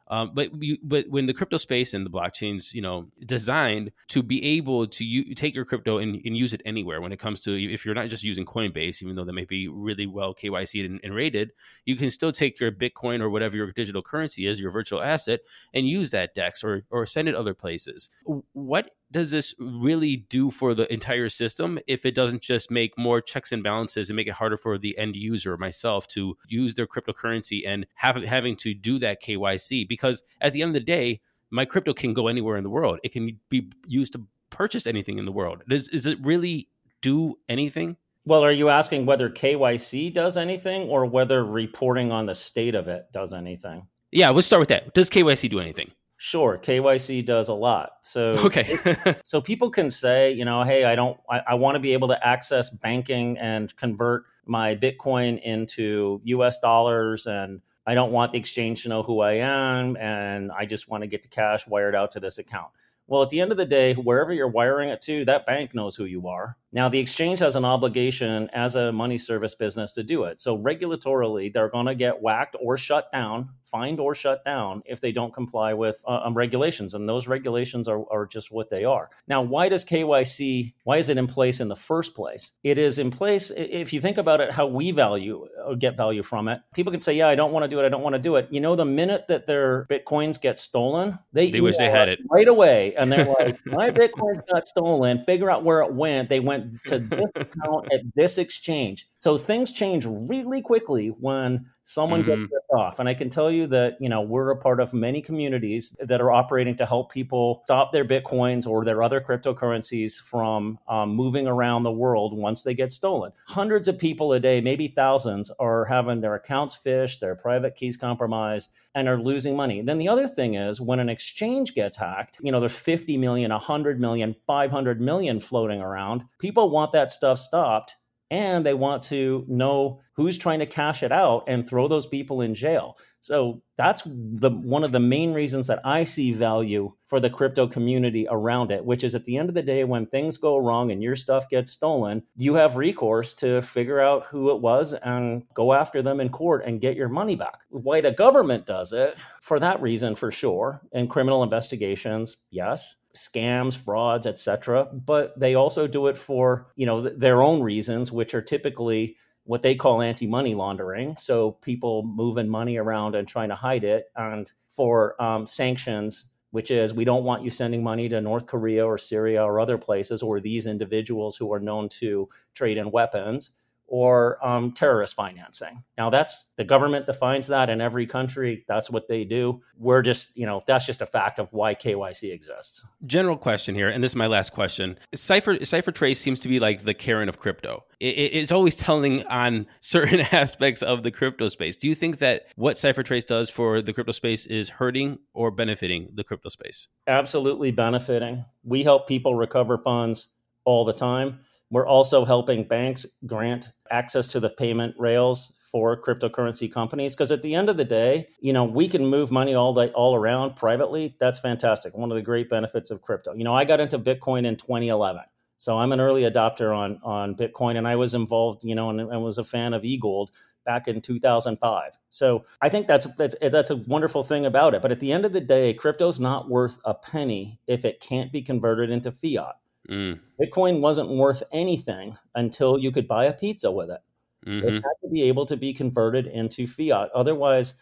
um, 0.10 0.32
but 0.34 0.50
you, 0.62 0.78
but 0.82 1.10
when 1.10 1.26
the 1.26 1.34
crypto 1.34 1.58
space 1.58 1.94
and 1.94 2.06
the 2.06 2.10
blockchains, 2.10 2.74
you 2.74 2.82
know, 2.82 3.08
designed 3.26 3.92
to 4.10 4.24
be 4.24 4.44
able 4.58 4.88
to 4.88 5.06
u- 5.06 5.36
take 5.36 5.54
your 5.54 5.66
crypto 5.66 5.98
and, 5.98 6.22
and, 6.24 6.38
use 6.38 6.54
it 6.54 6.62
anywhere. 6.66 7.02
When 7.02 7.12
it 7.12 7.20
comes 7.20 7.42
to 7.42 7.74
if 7.74 7.86
you're 7.86 7.96
not 7.96 8.08
just 8.08 8.24
using 8.24 8.46
Coinbase, 8.46 9.02
even 9.02 9.16
though 9.16 9.26
that 9.26 9.34
may 9.34 9.46
be 9.46 9.68
really 9.68 10.08
well 10.08 10.34
KYC 10.34 10.86
and, 10.86 11.00
and 11.04 11.14
rated, 11.14 11.52
you 11.86 11.96
can 11.96 12.10
still 12.10 12.32
take 12.32 12.60
your 12.60 12.72
Bitcoin 12.72 13.22
or 13.22 13.30
whatever 13.30 13.58
your 13.58 13.72
digital 13.72 14.02
currency 14.02 14.46
is, 14.46 14.62
your 14.62 14.72
virtual 14.72 15.02
asset, 15.02 15.42
and 15.74 15.88
use 15.88 16.12
that 16.12 16.34
DEX 16.34 16.64
or 16.64 16.84
or 16.90 17.06
send 17.06 17.28
it 17.28 17.36
other 17.36 17.54
places. 17.54 18.10
What 18.54 18.92
does 19.12 19.32
this 19.32 19.54
really 19.60 20.18
do 20.18 20.52
for 20.52 20.74
the 20.74 20.92
entire 20.92 21.30
system 21.30 21.80
if 21.88 22.06
it 22.06 22.16
doesn't 22.16 22.42
just 22.42 22.70
make 22.70 22.98
more 22.98 23.22
checks 23.22 23.52
and 23.52 23.64
balances 23.64 24.10
and 24.10 24.18
make 24.18 24.28
it 24.28 24.34
harder 24.34 24.58
for 24.58 24.78
the 24.78 24.98
end 24.98 25.16
user 25.16 25.58
myself 25.58 26.08
to 26.08 26.38
use 26.48 26.74
their 26.74 26.88
cryptocurrency 26.88 27.62
and 27.66 27.86
have 27.96 28.22
having 28.24 28.56
to 28.58 28.74
do 28.74 29.00
that 29.00 29.22
KYC 29.22 29.88
because 29.88 30.24
at 30.42 30.54
the 30.54 30.62
end 30.62 30.70
of 30.70 30.74
the 30.74 30.80
day 30.80 31.22
my 31.50 31.66
crypto 31.66 31.94
can 31.94 32.14
go 32.14 32.28
anywhere 32.28 32.58
in 32.58 32.64
the 32.64 32.70
world. 32.70 33.00
It 33.04 33.14
can 33.14 33.40
be 33.50 33.70
used 33.88 34.14
to 34.14 34.24
purchase 34.50 34.86
anything 34.86 35.18
in 35.18 35.26
the 35.26 35.32
world. 35.32 35.64
Does, 35.70 35.88
does 35.88 36.06
it 36.06 36.20
really 36.22 36.68
do 37.02 37.38
anything? 37.48 37.96
Well 38.26 38.44
are 38.44 38.52
you 38.52 38.68
asking 38.70 39.06
whether 39.06 39.30
KYC 39.30 40.14
does 40.14 40.36
anything 40.36 40.90
or 40.90 41.06
whether 41.06 41.46
reporting 41.46 42.12
on 42.12 42.26
the 42.26 42.36
state 42.36 42.76
of 42.76 42.88
it 42.90 43.08
does 43.14 43.34
anything? 43.34 43.88
Yeah 44.12 44.30
let's 44.30 44.48
start 44.48 44.60
with 44.60 44.70
that. 44.70 44.94
Does 44.94 45.10
KYC 45.10 45.50
do 45.50 45.62
anything 45.62 45.92
Sure, 46.20 46.58
KYC 46.58 47.24
does 47.24 47.48
a 47.48 47.54
lot. 47.54 47.92
So 48.02 48.32
okay, 48.46 48.76
so 49.24 49.40
people 49.40 49.70
can 49.70 49.92
say, 49.92 50.32
you 50.32 50.46
know, 50.46 50.64
hey, 50.64 50.84
I 50.84 50.96
don't, 50.96 51.20
I, 51.30 51.42
I 51.50 51.54
want 51.54 51.76
to 51.76 51.80
be 51.80 51.94
able 51.94 52.08
to 52.08 52.28
access 52.28 52.72
banking 52.72 53.38
and 53.38 53.74
convert 53.76 54.26
my 54.48 54.76
Bitcoin 54.76 55.40
into 55.42 56.20
U.S. 56.24 56.58
dollars, 56.60 57.28
and 57.28 57.62
I 57.86 57.94
don't 57.94 58.12
want 58.12 58.32
the 58.32 58.40
exchange 58.40 58.82
to 58.84 58.90
know 58.90 59.04
who 59.04 59.20
I 59.20 59.34
am, 59.34 59.96
and 59.98 60.52
I 60.52 60.66
just 60.66 60.90
want 60.90 61.04
to 61.04 61.08
get 61.08 61.22
the 61.22 61.28
cash 61.28 61.68
wired 61.68 61.94
out 61.94 62.12
to 62.12 62.20
this 62.20 62.40
account. 62.40 62.70
Well, 63.10 63.24
at 63.24 63.30
the 63.30 63.40
end 63.40 63.52
of 63.52 63.58
the 63.58 63.66
day, 63.66 63.94
wherever 63.94 64.34
you're 64.34 64.50
wiring 64.50 64.90
it 64.90 65.02
to, 65.04 65.24
that 65.26 65.46
bank 65.46 65.74
knows 65.74 65.96
who 65.96 66.04
you 66.04 66.28
are. 66.28 66.58
Now, 66.74 66.90
the 66.90 67.00
exchange 67.00 67.40
has 67.40 67.56
an 67.56 67.64
obligation 67.64 68.50
as 68.52 68.76
a 68.76 68.92
money 68.92 69.18
service 69.18 69.56
business 69.56 69.94
to 69.94 70.04
do 70.04 70.26
it. 70.26 70.42
So, 70.42 70.58
regulatorily, 70.58 71.54
they're 71.54 71.70
going 71.70 71.86
to 71.86 71.96
get 71.96 72.22
whacked 72.22 72.58
or 72.62 72.76
shut 72.76 73.10
down, 73.12 73.52
fined 73.72 74.00
or 74.00 74.14
shut 74.14 74.44
down 74.44 74.84
if 74.86 75.02
they 75.02 75.12
don't 75.12 75.34
comply 75.34 75.74
with 75.74 76.04
uh, 76.08 76.22
um, 76.24 76.34
regulations. 76.34 76.94
And 76.94 77.08
those 77.08 77.28
regulations 77.28 77.88
are, 77.88 78.04
are 78.12 78.26
just 78.26 78.52
what 78.52 78.70
they 78.70 78.84
are. 78.84 79.10
Now, 79.28 79.42
why 79.42 79.70
does 79.70 79.86
KYC, 79.86 80.74
why 80.84 80.98
is 80.98 81.10
it 81.10 81.18
in 81.18 81.28
place 81.28 81.60
in 81.60 81.68
the 81.68 81.76
first 81.76 82.16
place? 82.16 82.52
It 82.64 82.78
is 82.78 83.00
in 83.00 83.12
place, 83.12 83.52
if 83.56 83.94
you 83.94 84.02
think 84.02 84.18
about 84.18 84.42
it, 84.42 84.52
how 84.52 84.68
we 84.68 84.92
value 84.92 85.48
or 85.66 85.72
uh, 85.72 85.76
get 85.76 85.96
value 85.96 86.24
from 86.24 86.48
it. 86.48 86.60
People 86.74 86.92
can 86.92 87.02
say, 87.02 87.16
yeah, 87.16 87.28
I 87.28 87.36
don't 87.36 87.52
want 87.52 87.64
to 87.64 87.70
do 87.70 87.80
it. 87.80 87.86
I 87.86 87.90
don't 87.90 88.04
want 88.04 88.16
to 88.16 88.22
do 88.22 88.36
it. 88.36 88.48
You 88.52 88.60
know, 88.60 88.76
the 88.76 88.86
minute 88.86 89.26
that 89.30 89.48
their 89.48 89.86
Bitcoins 89.86 90.40
get 90.40 90.60
stolen, 90.60 91.18
they, 91.34 91.50
they 91.50 91.62
wish 91.62 91.78
they 91.78 91.90
had 91.90 92.10
it 92.10 92.20
right 92.30 92.48
away. 92.48 92.94
And 92.96 93.12
they're 93.12 93.26
like, 93.26 93.60
my 93.66 93.90
Bitcoins 93.90 94.46
got 94.52 94.68
stolen. 94.68 95.24
Figure 95.24 95.50
out 95.50 95.64
where 95.64 95.82
it 95.82 95.94
went. 95.94 96.30
They 96.30 96.40
went 96.40 96.58
went 96.58 96.84
to 96.86 97.00
this 97.00 97.32
account 97.36 97.88
at 97.92 98.02
this 98.16 98.38
exchange. 98.38 99.08
So 99.18 99.38
things 99.38 99.72
change 99.72 100.06
really 100.06 100.62
quickly 100.62 101.08
when 101.08 101.66
someone 101.88 102.22
mm-hmm. 102.22 102.42
gets 102.42 102.52
ripped 102.52 102.70
off. 102.72 103.00
And 103.00 103.08
I 103.08 103.14
can 103.14 103.30
tell 103.30 103.50
you 103.50 103.66
that, 103.68 103.96
you 104.00 104.10
know, 104.10 104.22
we're 104.22 104.52
a 104.52 104.58
part 104.58 104.80
of 104.80 104.94
many 104.94 105.22
communities 105.22 105.96
that 106.02 106.20
are 106.22 106.32
operating 106.32 106.76
to 106.76 106.86
help 106.86 107.12
people 107.12 107.62
stop 107.64 107.92
their 107.92 108.06
Bitcoins 108.06 108.68
or 108.68 108.84
their 108.84 109.02
other 109.02 109.22
cryptocurrencies 109.22 110.22
from 110.22 110.78
um, 110.88 111.16
moving 111.16 111.48
around 111.48 111.84
the 111.84 111.92
world 111.92 112.38
once 112.38 112.64
they 112.64 112.74
get 112.74 112.92
stolen. 112.92 113.32
Hundreds 113.48 113.88
of 113.88 113.98
people 113.98 114.34
a 114.34 114.40
day, 114.40 114.60
maybe 114.62 114.90
thousands, 114.90 115.50
are 115.60 115.86
having 115.86 116.20
their 116.20 116.36
accounts 116.36 116.78
phished, 116.78 117.20
their 117.20 117.36
private 117.36 117.74
keys 117.74 117.96
compromised, 117.96 118.70
and 118.94 119.08
are 119.08 119.18
losing 119.18 119.56
money. 119.56 119.82
Then 119.82 119.98
the 119.98 120.10
other 120.10 120.28
thing 120.28 120.56
is 120.56 120.82
when 120.82 121.00
an 121.00 121.10
exchange 121.10 121.74
gets 121.74 121.96
hacked, 121.96 122.38
you 122.44 122.52
know, 122.52 122.60
there's 122.60 122.78
50 122.78 123.18
million, 123.18 123.50
100 123.50 124.00
million, 124.00 124.36
500 124.46 125.00
million 125.00 125.40
floating 125.40 125.82
around. 125.82 126.26
People 126.38 126.70
want 126.70 126.92
that 126.92 127.12
stuff 127.12 127.40
stopped 127.40 127.96
and 128.30 128.66
they 128.66 128.74
want 128.74 129.04
to 129.04 129.46
know 129.48 130.02
who's 130.14 130.38
trying 130.38 130.60
to 130.60 130.66
cash 130.66 131.04
it 131.04 131.12
out 131.12 131.44
and 131.48 131.68
throw 131.68 131.88
those 131.88 132.08
people 132.08 132.42
in 132.42 132.56
jail. 132.56 132.98
So 133.20 133.62
that's 133.78 134.02
the 134.06 134.50
one 134.50 134.84
of 134.84 134.92
the 134.92 135.00
main 135.00 135.34
reasons 135.34 135.68
that 135.68 135.80
I 135.86 136.04
see 136.06 136.32
value 136.32 136.90
for 137.06 137.20
the 137.20 137.30
crypto 137.30 137.68
community 137.68 138.28
around 138.30 138.72
it, 138.72 138.84
which 138.84 139.04
is 139.04 139.14
at 139.14 139.26
the 139.26 139.38
end 139.38 139.50
of 139.50 139.56
the 139.56 139.62
day 139.62 139.84
when 139.84 140.08
things 140.08 140.38
go 140.38 140.58
wrong 140.58 140.92
and 140.92 141.04
your 141.04 141.16
stuff 141.16 141.48
gets 141.50 141.72
stolen, 141.72 142.24
you 142.36 142.56
have 142.56 142.78
recourse 142.78 143.34
to 143.36 143.62
figure 143.62 144.00
out 144.00 144.26
who 144.28 144.50
it 144.50 144.60
was 144.60 144.94
and 144.94 145.44
go 145.54 145.74
after 145.74 146.02
them 146.02 146.20
in 146.20 146.30
court 146.30 146.64
and 146.66 146.82
get 146.82 146.96
your 146.96 147.10
money 147.10 147.36
back. 147.36 147.60
Why 147.70 148.02
the 148.02 148.12
government 148.12 148.66
does 148.66 148.94
it, 148.94 149.16
for 149.42 149.60
that 149.60 149.82
reason 149.82 150.16
for 150.16 150.32
sure, 150.32 150.82
in 150.92 151.08
criminal 151.08 151.44
investigations, 151.44 152.38
yes 152.50 152.96
scams, 153.18 153.78
frauds, 153.78 154.28
etc. 154.28 154.86
But 154.94 155.38
they 155.40 155.56
also 155.56 155.88
do 155.88 156.08
it 156.08 156.18
for 156.18 156.68
you 156.76 156.86
know 156.86 157.02
th- 157.04 157.18
their 157.18 157.42
own 157.42 157.62
reasons, 157.62 158.12
which 158.12 158.34
are 158.34 158.42
typically 158.42 159.18
what 159.44 159.62
they 159.62 159.76
call 159.76 160.02
anti-money 160.02 160.56
laundering. 160.56 161.16
So 161.16 161.52
people 161.52 162.04
moving 162.04 162.50
money 162.50 162.78
around 162.78 163.16
and 163.16 163.28
trying 163.28 163.50
to 163.50 163.56
hide 163.56 163.84
it, 163.84 164.06
and 164.16 164.52
for 164.70 165.22
um, 165.22 165.48
sanctions, 165.48 166.28
which 166.52 166.72
is 166.72 166.94
we 166.94 167.06
don't 167.06 167.24
want 167.24 167.44
you 167.44 167.50
sending 167.50 167.84
money 167.84 168.08
to 168.10 168.22
North 168.22 168.48
Korea 168.48 168.86
or 168.86 168.98
Syria 168.98 169.44
or 169.44 169.60
other 169.60 169.78
places, 169.78 170.22
or 170.22 170.40
these 170.40 170.68
individuals 170.68 171.36
who 171.36 171.52
are 171.54 171.60
known 171.60 171.90
to 171.90 172.30
trade 172.54 172.78
in 172.78 172.92
weapons 172.92 173.52
or 173.88 174.46
um, 174.46 174.72
terrorist 174.74 175.16
financing. 175.16 175.84
Now, 175.98 176.10
that's 176.10 176.52
the 176.58 176.64
government 176.64 177.06
defines 177.06 177.48
that 177.48 177.70
in 177.70 177.82
every 177.82 178.06
country. 178.06 178.66
That's 178.68 178.90
what 178.90 179.08
they 179.08 179.24
do. 179.24 179.62
We're 179.78 180.02
just, 180.02 180.36
you 180.36 180.46
know, 180.46 180.62
that's 180.68 180.86
just 180.86 181.02
a 181.02 181.06
fact 181.06 181.40
of 181.40 181.52
why 181.54 181.74
KYC 181.74 182.34
exists. 182.34 182.86
General 183.06 183.38
question 183.38 183.76
here, 183.76 183.90
and 183.90 184.04
this 184.04 184.12
is 184.12 184.16
my 184.16 184.28
last 184.28 184.52
question. 184.54 185.00
Cipher 185.16 185.92
Trace 185.92 186.20
seems 186.20 186.42
to 186.42 186.50
be 186.50 186.60
like 186.60 186.84
the 186.84 186.94
Karen 186.94 187.30
of 187.30 187.40
crypto. 187.40 187.86
It, 188.00 188.06
it's 188.34 188.52
always 188.52 188.76
telling 188.76 189.26
on 189.28 189.68
certain 189.80 190.20
aspects 190.32 190.84
of 190.84 191.04
the 191.04 191.12
crypto 191.12 191.48
space. 191.48 191.78
Do 191.78 191.88
you 191.88 191.96
think 191.96 192.20
that 192.20 192.48
what 192.56 192.78
Cipher 192.78 193.04
Trace 193.04 193.26
does 193.26 193.50
for 193.50 193.82
the 193.82 193.94
crypto 193.94 194.12
space 194.12 194.46
is 194.46 194.70
hurting 194.70 195.20
or 195.34 195.50
benefiting 195.50 196.10
the 196.14 196.24
crypto 196.24 196.50
space? 196.50 196.90
Absolutely 197.08 197.72
benefiting. 197.72 198.46
We 198.64 198.84
help 198.84 199.08
people 199.08 199.36
recover 199.36 199.78
funds 199.78 200.30
all 200.66 200.84
the 200.84 200.94
time 200.94 201.40
we're 201.70 201.88
also 201.88 202.26
helping 202.26 202.68
banks 202.68 203.06
grant 203.26 203.72
access 203.92 204.30
to 204.30 204.40
the 204.40 204.50
payment 204.50 204.96
rails 204.98 205.54
for 205.72 206.02
cryptocurrency 206.02 206.72
companies 206.72 207.14
because 207.14 207.32
at 207.32 207.42
the 207.42 207.54
end 207.54 207.70
of 207.70 207.78
the 207.78 207.86
day, 207.86 208.28
you 208.40 208.54
know, 208.54 208.64
we 208.64 208.88
can 208.88 209.06
move 209.06 209.32
money 209.32 209.54
all 209.54 209.74
day 209.74 209.92
all 209.94 210.16
around 210.16 210.56
privately. 210.56 211.16
That's 211.20 211.40
fantastic. 211.40 211.96
One 211.96 212.12
of 212.12 212.16
the 212.16 212.22
great 212.22 212.50
benefits 212.50 212.90
of 212.90 213.02
crypto. 213.02 213.34
You 213.34 213.44
know, 213.44 213.54
I 213.54 213.66
got 213.66 213.80
into 213.80 214.00
Bitcoin 214.00 214.46
in 214.46 214.56
2011. 214.56 215.22
So 215.58 215.78
I'm 215.78 215.92
an 215.92 216.00
early 216.00 216.22
adopter 216.22 216.76
on 216.76 217.00
on 217.04 217.36
Bitcoin 217.36 217.78
and 217.78 217.88
I 217.88 217.96
was 217.96 218.14
involved, 218.14 218.64
you 218.64 218.76
know, 218.76 218.90
and, 218.90 219.02
and 219.02 219.24
was 219.24 219.38
a 219.38 219.44
fan 219.44 219.74
of 219.74 219.84
eGold 219.84 220.30
back 220.66 220.88
in 220.88 221.02
2005. 221.02 221.94
So 222.10 222.46
I 222.62 222.70
think 222.70 222.88
that's 222.88 223.08
that's 223.16 223.36
that's 223.42 223.72
a 223.72 223.76
wonderful 223.76 224.24
thing 224.24 224.46
about 224.46 224.76
it. 224.76 224.82
But 224.82 224.92
at 224.92 225.00
the 225.00 225.12
end 225.12 225.26
of 225.26 225.34
the 225.34 225.42
day, 225.42 225.74
crypto's 225.74 226.20
not 226.20 226.50
worth 226.50 226.78
a 226.86 226.94
penny 226.94 227.60
if 227.68 227.84
it 227.84 228.00
can't 228.00 228.32
be 228.32 228.42
converted 228.42 228.90
into 228.90 229.12
fiat. 229.12 229.56
Mm. 229.90 230.20
Bitcoin 230.40 230.82
wasn't 230.82 231.10
worth 231.10 231.44
anything 231.52 232.18
until 232.36 232.78
you 232.78 232.92
could 232.92 233.08
buy 233.08 233.26
a 233.26 233.34
pizza 233.34 233.72
with 233.72 233.90
it. 233.90 234.02
Mm-hmm. 234.46 234.68
It 234.68 234.74
had 234.74 234.96
to 235.04 235.10
be 235.12 235.24
able 235.24 235.46
to 235.46 235.58
be 235.58 235.74
converted 235.74 236.28
into 236.28 236.68
fiat. 236.68 237.10
Otherwise, 237.14 237.76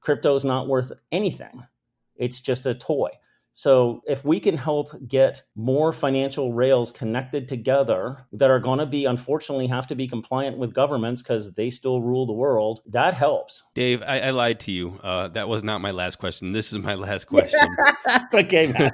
crypto 0.00 0.34
is 0.34 0.44
not 0.44 0.68
worth 0.68 0.92
anything. 1.12 1.64
It's 2.16 2.40
just 2.40 2.66
a 2.66 2.74
toy. 2.74 3.10
So, 3.52 4.02
if 4.06 4.24
we 4.24 4.40
can 4.40 4.56
help 4.56 4.90
get 5.06 5.42
more 5.56 5.92
financial 5.92 6.52
rails 6.52 6.90
connected 6.90 7.48
together 7.48 8.26
that 8.32 8.50
are 8.50 8.60
going 8.60 8.78
to 8.78 8.86
be, 8.86 9.04
unfortunately, 9.04 9.66
have 9.66 9.86
to 9.88 9.94
be 9.94 10.06
compliant 10.06 10.58
with 10.58 10.72
governments 10.72 11.22
because 11.22 11.54
they 11.54 11.70
still 11.70 12.00
rule 12.00 12.26
the 12.26 12.32
world, 12.32 12.80
that 12.86 13.14
helps. 13.14 13.62
Dave, 13.74 14.02
I, 14.02 14.20
I 14.20 14.30
lied 14.30 14.60
to 14.60 14.72
you. 14.72 15.00
Uh, 15.02 15.28
that 15.28 15.48
was 15.48 15.64
not 15.64 15.80
my 15.80 15.90
last 15.90 16.18
question. 16.18 16.52
This 16.52 16.72
is 16.72 16.78
my 16.78 16.94
last 16.94 17.24
question. 17.26 17.68
Okay, 18.32 18.72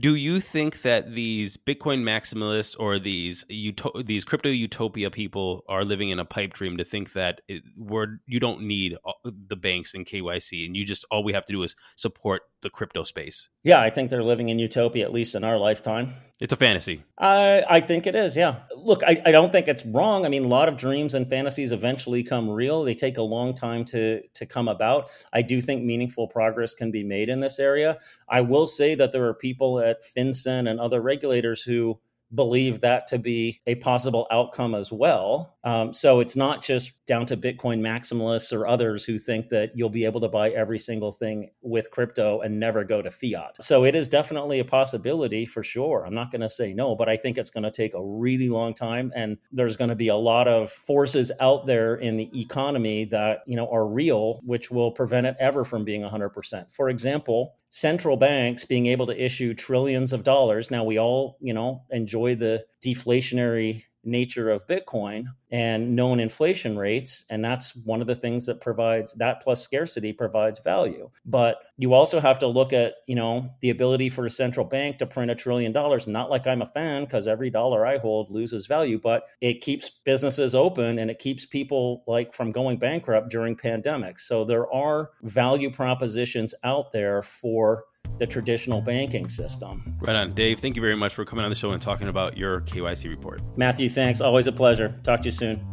Do 0.00 0.14
you 0.14 0.40
think 0.40 0.82
that 0.82 1.14
these 1.14 1.56
Bitcoin 1.56 2.02
maximalists 2.02 2.76
or 2.78 2.98
these 2.98 3.44
uto- 3.50 4.04
these 4.04 4.24
crypto 4.24 4.48
utopia 4.48 5.10
people 5.10 5.64
are 5.68 5.84
living 5.84 6.10
in 6.10 6.18
a 6.18 6.24
pipe 6.24 6.52
dream 6.52 6.76
to 6.76 6.84
think 6.84 7.12
that 7.12 7.40
it, 7.48 7.62
we're, 7.76 8.18
you 8.26 8.40
don't 8.40 8.62
need 8.62 8.96
the 9.24 9.56
banks 9.56 9.94
and 9.94 10.06
KYC 10.06 10.66
and 10.66 10.76
you 10.76 10.84
just 10.84 11.04
all 11.10 11.24
we 11.24 11.32
have 11.32 11.44
to 11.46 11.52
do 11.52 11.62
is 11.62 11.74
support 11.96 12.42
the 12.62 12.70
crypto 12.70 12.97
space? 13.04 13.48
Yeah, 13.62 13.80
I 13.80 13.90
think 13.90 14.10
they're 14.10 14.22
living 14.22 14.48
in 14.48 14.58
utopia, 14.58 15.04
at 15.04 15.12
least 15.12 15.34
in 15.34 15.44
our 15.44 15.58
lifetime. 15.58 16.14
It's 16.40 16.52
a 16.52 16.56
fantasy. 16.56 17.02
I 17.18 17.64
I 17.68 17.80
think 17.80 18.06
it 18.06 18.14
is. 18.14 18.36
Yeah. 18.36 18.60
Look, 18.76 19.02
I, 19.04 19.20
I 19.26 19.32
don't 19.32 19.50
think 19.50 19.66
it's 19.66 19.84
wrong. 19.84 20.24
I 20.24 20.28
mean, 20.28 20.44
a 20.44 20.48
lot 20.48 20.68
of 20.68 20.76
dreams 20.76 21.14
and 21.14 21.28
fantasies 21.28 21.72
eventually 21.72 22.22
come 22.22 22.48
real. 22.48 22.84
They 22.84 22.94
take 22.94 23.18
a 23.18 23.22
long 23.22 23.54
time 23.54 23.84
to 23.86 24.22
to 24.22 24.46
come 24.46 24.68
about. 24.68 25.10
I 25.32 25.42
do 25.42 25.60
think 25.60 25.82
meaningful 25.82 26.28
progress 26.28 26.74
can 26.74 26.92
be 26.92 27.02
made 27.02 27.28
in 27.28 27.40
this 27.40 27.58
area. 27.58 27.98
I 28.28 28.42
will 28.42 28.68
say 28.68 28.94
that 28.94 29.10
there 29.10 29.26
are 29.26 29.34
people 29.34 29.80
at 29.80 30.02
FinCEN 30.16 30.70
and 30.70 30.78
other 30.78 31.00
regulators 31.00 31.62
who 31.62 31.98
believe 32.34 32.80
that 32.80 33.06
to 33.08 33.18
be 33.18 33.60
a 33.66 33.74
possible 33.76 34.26
outcome 34.30 34.74
as 34.74 34.92
well. 34.92 35.56
Um, 35.64 35.92
so 35.92 36.20
it's 36.20 36.36
not 36.36 36.62
just 36.62 37.04
down 37.06 37.26
to 37.26 37.36
Bitcoin 37.36 37.80
maximalists 37.80 38.52
or 38.52 38.66
others 38.66 39.04
who 39.04 39.18
think 39.18 39.48
that 39.48 39.72
you'll 39.74 39.88
be 39.88 40.04
able 40.04 40.20
to 40.20 40.28
buy 40.28 40.50
every 40.50 40.78
single 40.78 41.12
thing 41.12 41.50
with 41.62 41.90
crypto 41.90 42.40
and 42.40 42.60
never 42.60 42.84
go 42.84 43.02
to 43.02 43.10
fiat. 43.10 43.62
So 43.62 43.84
it 43.84 43.94
is 43.94 44.08
definitely 44.08 44.58
a 44.58 44.64
possibility 44.64 45.46
for 45.46 45.62
sure. 45.62 46.04
I'm 46.06 46.14
not 46.14 46.30
going 46.30 46.42
to 46.42 46.48
say 46.48 46.74
no, 46.74 46.94
but 46.94 47.08
I 47.08 47.16
think 47.16 47.38
it's 47.38 47.50
going 47.50 47.64
to 47.64 47.70
take 47.70 47.94
a 47.94 48.04
really 48.04 48.48
long 48.48 48.74
time. 48.74 49.12
And 49.14 49.38
there's 49.52 49.76
going 49.76 49.90
to 49.90 49.96
be 49.96 50.08
a 50.08 50.16
lot 50.16 50.48
of 50.48 50.70
forces 50.70 51.32
out 51.40 51.66
there 51.66 51.94
in 51.96 52.16
the 52.16 52.30
economy 52.38 53.04
that, 53.06 53.40
you 53.46 53.56
know, 53.56 53.70
are 53.70 53.86
real, 53.86 54.40
which 54.44 54.70
will 54.70 54.92
prevent 54.92 55.26
it 55.26 55.36
ever 55.38 55.64
from 55.64 55.84
being 55.84 56.02
100%. 56.02 56.72
For 56.72 56.88
example, 56.88 57.54
central 57.68 58.16
banks 58.16 58.64
being 58.64 58.86
able 58.86 59.06
to 59.06 59.24
issue 59.24 59.54
trillions 59.54 60.12
of 60.12 60.24
dollars. 60.24 60.70
Now 60.70 60.84
we 60.84 60.98
all, 60.98 61.36
you 61.40 61.52
know, 61.52 61.82
enjoy 61.90 62.34
the 62.34 62.64
deflationary 62.84 63.84
nature 64.08 64.50
of 64.50 64.66
Bitcoin 64.66 65.26
and 65.50 65.96
known 65.96 66.20
inflation 66.20 66.76
rates. 66.76 67.24
And 67.30 67.44
that's 67.44 67.74
one 67.74 68.00
of 68.00 68.06
the 68.06 68.14
things 68.14 68.46
that 68.46 68.60
provides 68.60 69.14
that 69.14 69.42
plus 69.42 69.62
scarcity 69.62 70.12
provides 70.12 70.58
value. 70.58 71.10
But 71.24 71.58
you 71.76 71.94
also 71.94 72.20
have 72.20 72.38
to 72.40 72.46
look 72.46 72.72
at, 72.72 72.94
you 73.06 73.14
know, 73.14 73.48
the 73.60 73.70
ability 73.70 74.08
for 74.10 74.26
a 74.26 74.30
central 74.30 74.66
bank 74.66 74.98
to 74.98 75.06
print 75.06 75.30
a 75.30 75.34
trillion 75.34 75.72
dollars. 75.72 76.06
Not 76.06 76.30
like 76.30 76.46
I'm 76.46 76.62
a 76.62 76.66
fan 76.66 77.04
because 77.04 77.26
every 77.26 77.50
dollar 77.50 77.86
I 77.86 77.98
hold 77.98 78.30
loses 78.30 78.66
value, 78.66 78.98
but 79.02 79.24
it 79.40 79.60
keeps 79.60 79.90
businesses 79.90 80.54
open 80.54 80.98
and 80.98 81.10
it 81.10 81.18
keeps 81.18 81.46
people 81.46 82.04
like 82.06 82.34
from 82.34 82.52
going 82.52 82.78
bankrupt 82.78 83.30
during 83.30 83.56
pandemics. 83.56 84.20
So 84.20 84.44
there 84.44 84.70
are 84.72 85.10
value 85.22 85.70
propositions 85.70 86.54
out 86.64 86.92
there 86.92 87.22
for 87.22 87.84
the 88.16 88.26
traditional 88.26 88.80
banking 88.80 89.28
system. 89.28 89.96
Right 90.00 90.16
on. 90.16 90.34
Dave, 90.34 90.60
thank 90.60 90.76
you 90.76 90.82
very 90.82 90.96
much 90.96 91.14
for 91.14 91.24
coming 91.24 91.44
on 91.44 91.50
the 91.50 91.56
show 91.56 91.72
and 91.72 91.82
talking 91.82 92.08
about 92.08 92.36
your 92.36 92.60
KYC 92.62 93.08
report. 93.10 93.42
Matthew, 93.56 93.88
thanks. 93.88 94.20
Always 94.20 94.46
a 94.46 94.52
pleasure. 94.52 94.98
Talk 95.02 95.20
to 95.22 95.26
you 95.26 95.30
soon. 95.30 95.64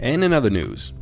And 0.00 0.22
in 0.22 0.32
other 0.32 0.50
news, 0.50 0.92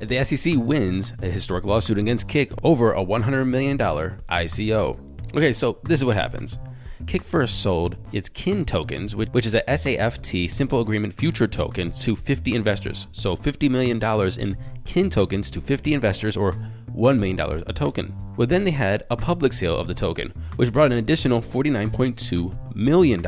the 0.00 0.22
SEC 0.24 0.54
wins 0.56 1.14
a 1.22 1.26
historic 1.26 1.64
lawsuit 1.64 1.98
against 1.98 2.28
Kik 2.28 2.52
over 2.64 2.92
a 2.92 3.04
$100 3.04 3.46
million 3.46 3.78
ICO. 3.78 4.98
Okay, 5.34 5.52
so 5.52 5.78
this 5.84 6.00
is 6.00 6.04
what 6.04 6.16
happens. 6.16 6.58
Kick 7.06 7.22
first 7.22 7.62
sold 7.62 7.96
its 8.12 8.28
KIN 8.28 8.64
tokens, 8.64 9.16
which 9.16 9.46
is 9.46 9.54
a 9.54 9.76
SAFT 9.76 10.50
Simple 10.50 10.80
Agreement 10.80 11.12
Future 11.14 11.48
token, 11.48 11.90
to 11.90 12.14
50 12.14 12.54
investors. 12.54 13.08
So 13.12 13.36
$50 13.36 13.70
million 13.70 14.00
in 14.38 14.56
KIN 14.84 15.10
tokens 15.10 15.50
to 15.50 15.60
50 15.60 15.94
investors, 15.94 16.36
or 16.36 16.54
$1 16.94 17.18
million 17.18 17.40
a 17.40 17.72
token. 17.72 18.14
Well, 18.36 18.46
then 18.46 18.64
they 18.64 18.70
had 18.70 19.04
a 19.10 19.16
public 19.16 19.52
sale 19.52 19.76
of 19.76 19.86
the 19.88 19.94
token, 19.94 20.32
which 20.56 20.72
brought 20.72 20.92
an 20.92 20.98
additional 20.98 21.40
$49.2 21.40 22.76
million. 22.76 23.22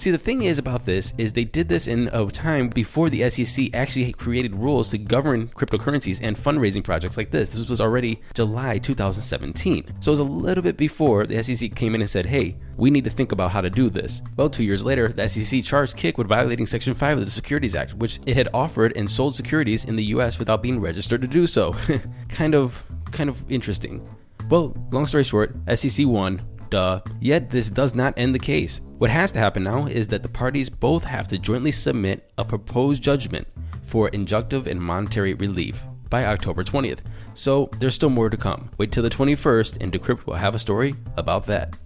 See, 0.00 0.10
the 0.10 0.16
thing 0.16 0.40
is 0.40 0.56
about 0.56 0.86
this 0.86 1.12
is 1.18 1.34
they 1.34 1.44
did 1.44 1.68
this 1.68 1.86
in 1.86 2.08
a 2.14 2.24
time 2.30 2.70
before 2.70 3.10
the 3.10 3.28
SEC 3.28 3.68
actually 3.74 4.10
created 4.14 4.54
rules 4.54 4.88
to 4.92 4.96
govern 4.96 5.48
cryptocurrencies 5.48 6.20
and 6.22 6.34
fundraising 6.34 6.82
projects 6.82 7.18
like 7.18 7.30
this. 7.30 7.50
This 7.50 7.68
was 7.68 7.82
already 7.82 8.22
July 8.32 8.78
2017. 8.78 9.84
So 10.00 10.10
it 10.10 10.12
was 10.12 10.18
a 10.20 10.24
little 10.24 10.62
bit 10.62 10.78
before 10.78 11.26
the 11.26 11.42
SEC 11.42 11.74
came 11.74 11.94
in 11.94 12.00
and 12.00 12.08
said, 12.08 12.24
hey, 12.24 12.56
we 12.78 12.90
need 12.90 13.04
to 13.04 13.10
think 13.10 13.32
about 13.32 13.50
how 13.50 13.60
to 13.60 13.68
do 13.68 13.90
this. 13.90 14.22
Well, 14.38 14.48
two 14.48 14.64
years 14.64 14.82
later, 14.82 15.08
the 15.08 15.28
SEC 15.28 15.62
charged 15.62 15.98
Kik 15.98 16.16
with 16.16 16.28
violating 16.28 16.64
Section 16.64 16.94
5 16.94 17.18
of 17.18 17.24
the 17.26 17.30
Securities 17.30 17.74
Act, 17.74 17.92
which 17.92 18.20
it 18.24 18.36
had 18.36 18.48
offered 18.54 18.96
and 18.96 19.10
sold 19.10 19.34
securities 19.34 19.84
in 19.84 19.96
the 19.96 20.04
US 20.04 20.38
without 20.38 20.62
being 20.62 20.80
registered 20.80 21.20
to 21.20 21.28
do 21.28 21.46
so. 21.46 21.74
kind 22.30 22.54
of 22.54 22.82
kind 23.12 23.28
of 23.28 23.44
interesting. 23.52 24.08
Well, 24.48 24.74
long 24.92 25.06
story 25.06 25.24
short, 25.24 25.54
SEC 25.76 26.06
won, 26.06 26.40
duh. 26.70 27.00
Yet 27.20 27.50
this 27.50 27.68
does 27.70 27.94
not 27.94 28.14
end 28.16 28.34
the 28.34 28.38
case. 28.38 28.80
What 28.98 29.10
has 29.10 29.32
to 29.32 29.38
happen 29.38 29.62
now 29.64 29.86
is 29.86 30.08
that 30.08 30.22
the 30.22 30.28
parties 30.28 30.70
both 30.70 31.04
have 31.04 31.28
to 31.28 31.38
jointly 31.38 31.72
submit 31.72 32.30
a 32.38 32.44
proposed 32.44 33.02
judgment 33.02 33.46
for 33.82 34.10
injunctive 34.10 34.66
and 34.66 34.80
monetary 34.80 35.34
relief 35.34 35.84
by 36.08 36.26
October 36.26 36.64
20th. 36.64 37.00
So 37.34 37.70
there's 37.78 37.94
still 37.94 38.10
more 38.10 38.30
to 38.30 38.36
come. 38.36 38.70
Wait 38.78 38.92
till 38.92 39.02
the 39.02 39.10
21st 39.10 39.78
and 39.80 39.92
Decrypt 39.92 40.26
will 40.26 40.34
have 40.34 40.54
a 40.54 40.58
story 40.58 40.94
about 41.16 41.46
that. 41.46 41.76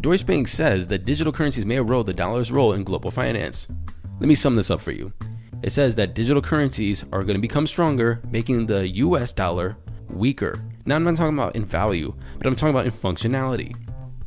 Deutsche 0.00 0.26
Bank 0.26 0.48
says 0.48 0.86
that 0.88 1.04
digital 1.04 1.32
currencies 1.32 1.64
may 1.64 1.76
erode 1.76 2.06
the 2.06 2.12
dollar's 2.12 2.50
role 2.52 2.72
in 2.72 2.84
global 2.84 3.10
finance. 3.10 3.68
Let 4.18 4.28
me 4.28 4.34
sum 4.34 4.56
this 4.56 4.70
up 4.70 4.80
for 4.80 4.90
you. 4.90 5.12
It 5.62 5.70
says 5.70 5.94
that 5.94 6.14
digital 6.14 6.42
currencies 6.42 7.04
are 7.12 7.22
going 7.22 7.36
to 7.36 7.40
become 7.40 7.66
stronger, 7.66 8.20
making 8.30 8.66
the 8.66 8.88
US 8.88 9.32
dollar 9.32 9.76
weaker. 10.12 10.64
Now, 10.84 10.96
I'm 10.96 11.04
not 11.04 11.16
talking 11.16 11.38
about 11.38 11.56
in 11.56 11.64
value, 11.64 12.14
but 12.38 12.46
I'm 12.46 12.56
talking 12.56 12.74
about 12.74 12.86
in 12.86 12.92
functionality. 12.92 13.74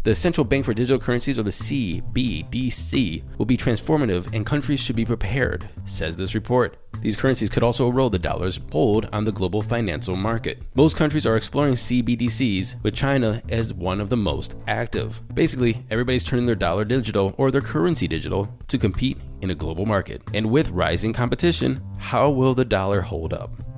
The 0.06 0.14
Central 0.14 0.46
Bank 0.46 0.66
for 0.66 0.74
Digital 0.76 1.00
Currencies, 1.00 1.40
or 1.40 1.42
the 1.42 1.50
CBDC, 1.50 3.24
will 3.40 3.46
be 3.48 3.58
transformative 3.58 4.32
and 4.36 4.46
countries 4.46 4.80
should 4.80 4.96
be 4.96 5.04
prepared, 5.04 5.68
says 5.86 6.16
this 6.16 6.36
report. 6.36 6.78
These 7.02 7.18
currencies 7.18 7.50
could 7.50 7.64
also 7.64 7.90
erode 7.90 8.12
the 8.12 8.20
dollar's 8.20 8.60
hold 8.72 9.10
on 9.12 9.24
the 9.24 9.32
global 9.32 9.64
financial 9.64 10.16
market. 10.16 10.62
Most 10.76 10.96
countries 10.96 11.26
are 11.26 11.36
exploring 11.36 11.74
CBDCs, 11.74 12.84
with 12.84 12.94
China 12.94 13.42
as 13.50 13.74
one 13.74 14.00
of 14.00 14.10
the 14.10 14.16
most 14.16 14.54
active. 14.68 15.20
Basically, 15.34 15.84
everybody's 15.90 16.24
turning 16.24 16.46
their 16.46 16.54
dollar 16.54 16.86
digital 16.86 17.34
or 17.40 17.50
their 17.50 17.62
currency 17.62 18.08
digital 18.08 18.48
to 18.68 18.78
compete 18.78 19.18
in 19.42 19.50
a 19.50 19.56
global 19.56 19.88
market. 19.88 20.22
And 20.36 20.52
with 20.52 20.70
rising 20.70 21.14
competition, 21.14 21.82
how 21.98 22.30
will 22.30 22.54
the 22.54 22.64
dollar 22.64 23.02
hold 23.02 23.34
up? 23.34 23.75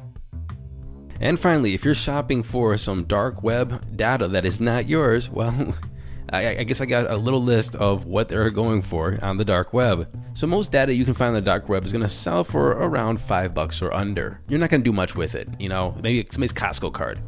And 1.20 1.40
finally, 1.40 1.74
if 1.74 1.84
you're 1.84 1.96
shopping 1.96 2.44
for 2.44 2.78
some 2.78 3.06
dark 3.06 3.44
web 3.44 3.96
data 3.96 4.28
that 4.28 4.46
is 4.46 4.62
not 4.62 4.88
yours, 4.88 5.30
well, 5.30 5.76
I, 6.30 6.58
I, 6.58 6.64
guess 6.64 6.82
I 6.82 6.86
got 6.86 7.10
a 7.10 7.16
little 7.16 7.42
list 7.42 7.76
of 7.76 8.06
what 8.06 8.28
they're 8.28 8.50
going 8.50 8.82
for 8.82 9.18
on 9.22 9.38
the 9.38 9.46
dark 9.46 9.74
web. 9.74 10.14
So 10.34 10.46
most 10.46 10.72
data 10.72 10.94
you 10.94 11.06
can 11.06 11.14
find 11.14 11.30
on 11.30 11.36
the 11.36 11.42
dark 11.42 11.70
web 11.70 11.86
is 11.86 11.94
going 11.94 12.04
to 12.04 12.10
sell 12.10 12.44
for 12.44 12.72
around 12.72 13.22
five 13.22 13.54
bucks 13.54 13.82
or 13.82 13.94
under. 13.94 14.42
You're 14.50 14.60
not 14.60 14.70
going 14.70 14.82
to 14.82 14.86
do 14.86 14.94
much 14.94 15.16
with 15.16 15.36
it, 15.36 15.48
you 15.60 15.70
know, 15.70 15.96
maybe 16.04 16.28
somebody's 16.30 16.54
Costco 16.54 16.94
card. 16.94 17.20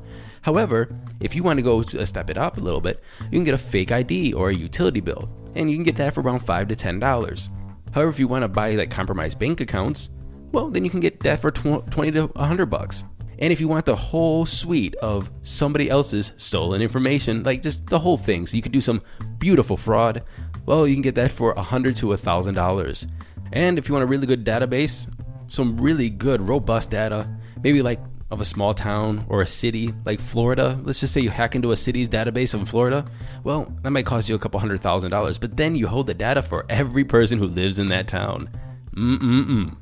However, 0.41 0.93
if 1.19 1.35
you 1.35 1.43
want 1.43 1.57
to 1.57 1.63
go 1.63 1.81
a 1.81 2.05
step 2.05 2.29
it 2.29 2.37
up 2.37 2.57
a 2.57 2.61
little 2.61 2.81
bit, 2.81 3.01
you 3.23 3.37
can 3.37 3.43
get 3.43 3.53
a 3.53 3.57
fake 3.57 3.91
ID 3.91 4.33
or 4.33 4.49
a 4.49 4.55
utility 4.55 5.01
bill, 5.01 5.29
and 5.55 5.69
you 5.69 5.77
can 5.77 5.83
get 5.83 5.97
that 5.97 6.13
for 6.13 6.21
around 6.21 6.39
five 6.39 6.67
to 6.69 6.75
ten 6.75 6.99
dollars. 6.99 7.49
However, 7.91 8.09
if 8.09 8.19
you 8.19 8.27
want 8.27 8.43
to 8.43 8.47
buy 8.47 8.75
like 8.75 8.91
compromised 8.91 9.39
bank 9.39 9.59
accounts, 9.61 10.09
well, 10.51 10.69
then 10.69 10.85
you 10.85 10.91
can 10.91 11.01
get 11.01 11.19
that 11.21 11.41
for 11.41 11.51
twenty 11.51 12.11
to 12.11 12.31
hundred 12.37 12.67
bucks. 12.67 13.03
And 13.39 13.53
if 13.53 13.61
you 13.61 13.67
want 13.69 13.85
the 13.85 13.95
whole 13.95 14.45
suite 14.45 14.95
of 14.95 15.31
somebody 15.41 15.89
else's 15.89 16.33
stolen 16.35 16.81
information, 16.81 17.43
like 17.43 17.63
just 17.63 17.87
the 17.87 17.97
whole 17.97 18.17
thing, 18.17 18.45
so 18.45 18.57
you 18.57 18.61
can 18.61 18.73
do 18.73 18.81
some 18.81 19.01
beautiful 19.37 19.77
fraud, 19.77 20.23
well, 20.65 20.85
you 20.85 20.93
can 20.93 21.01
get 21.01 21.15
that 21.15 21.31
for 21.31 21.53
a 21.53 21.61
hundred 21.61 21.95
to 21.97 22.11
a 22.11 22.17
thousand 22.17 22.55
dollars. 22.55 23.07
And 23.53 23.77
if 23.77 23.87
you 23.87 23.93
want 23.93 24.03
a 24.03 24.07
really 24.07 24.27
good 24.27 24.45
database, 24.45 25.11
some 25.47 25.77
really 25.77 26.09
good 26.09 26.41
robust 26.41 26.91
data, 26.91 27.27
maybe 27.63 27.81
like 27.81 27.99
of 28.29 28.41
a 28.41 28.45
small 28.45 28.73
town 28.73 29.25
or 29.29 29.41
a 29.41 29.47
city 29.47 29.93
like 30.05 30.19
Florida, 30.19 30.79
let's 30.83 30.99
just 30.99 31.13
say 31.13 31.21
you 31.21 31.29
hack 31.29 31.55
into 31.55 31.71
a 31.71 31.77
city's 31.77 32.09
database 32.09 32.53
in 32.53 32.65
Florida, 32.65 33.05
well, 33.45 33.73
that 33.81 33.91
might 33.91 34.05
cost 34.05 34.27
you 34.27 34.35
a 34.35 34.39
couple 34.39 34.59
hundred 34.59 34.81
thousand 34.81 35.11
dollars, 35.11 35.39
but 35.39 35.55
then 35.55 35.75
you 35.75 35.87
hold 35.87 36.07
the 36.07 36.13
data 36.13 36.43
for 36.43 36.65
every 36.69 37.05
person 37.05 37.39
who 37.39 37.47
lives 37.47 37.79
in 37.79 37.87
that 37.87 38.07
town. 38.07 38.49
Mm-mm-mm. 38.95 39.75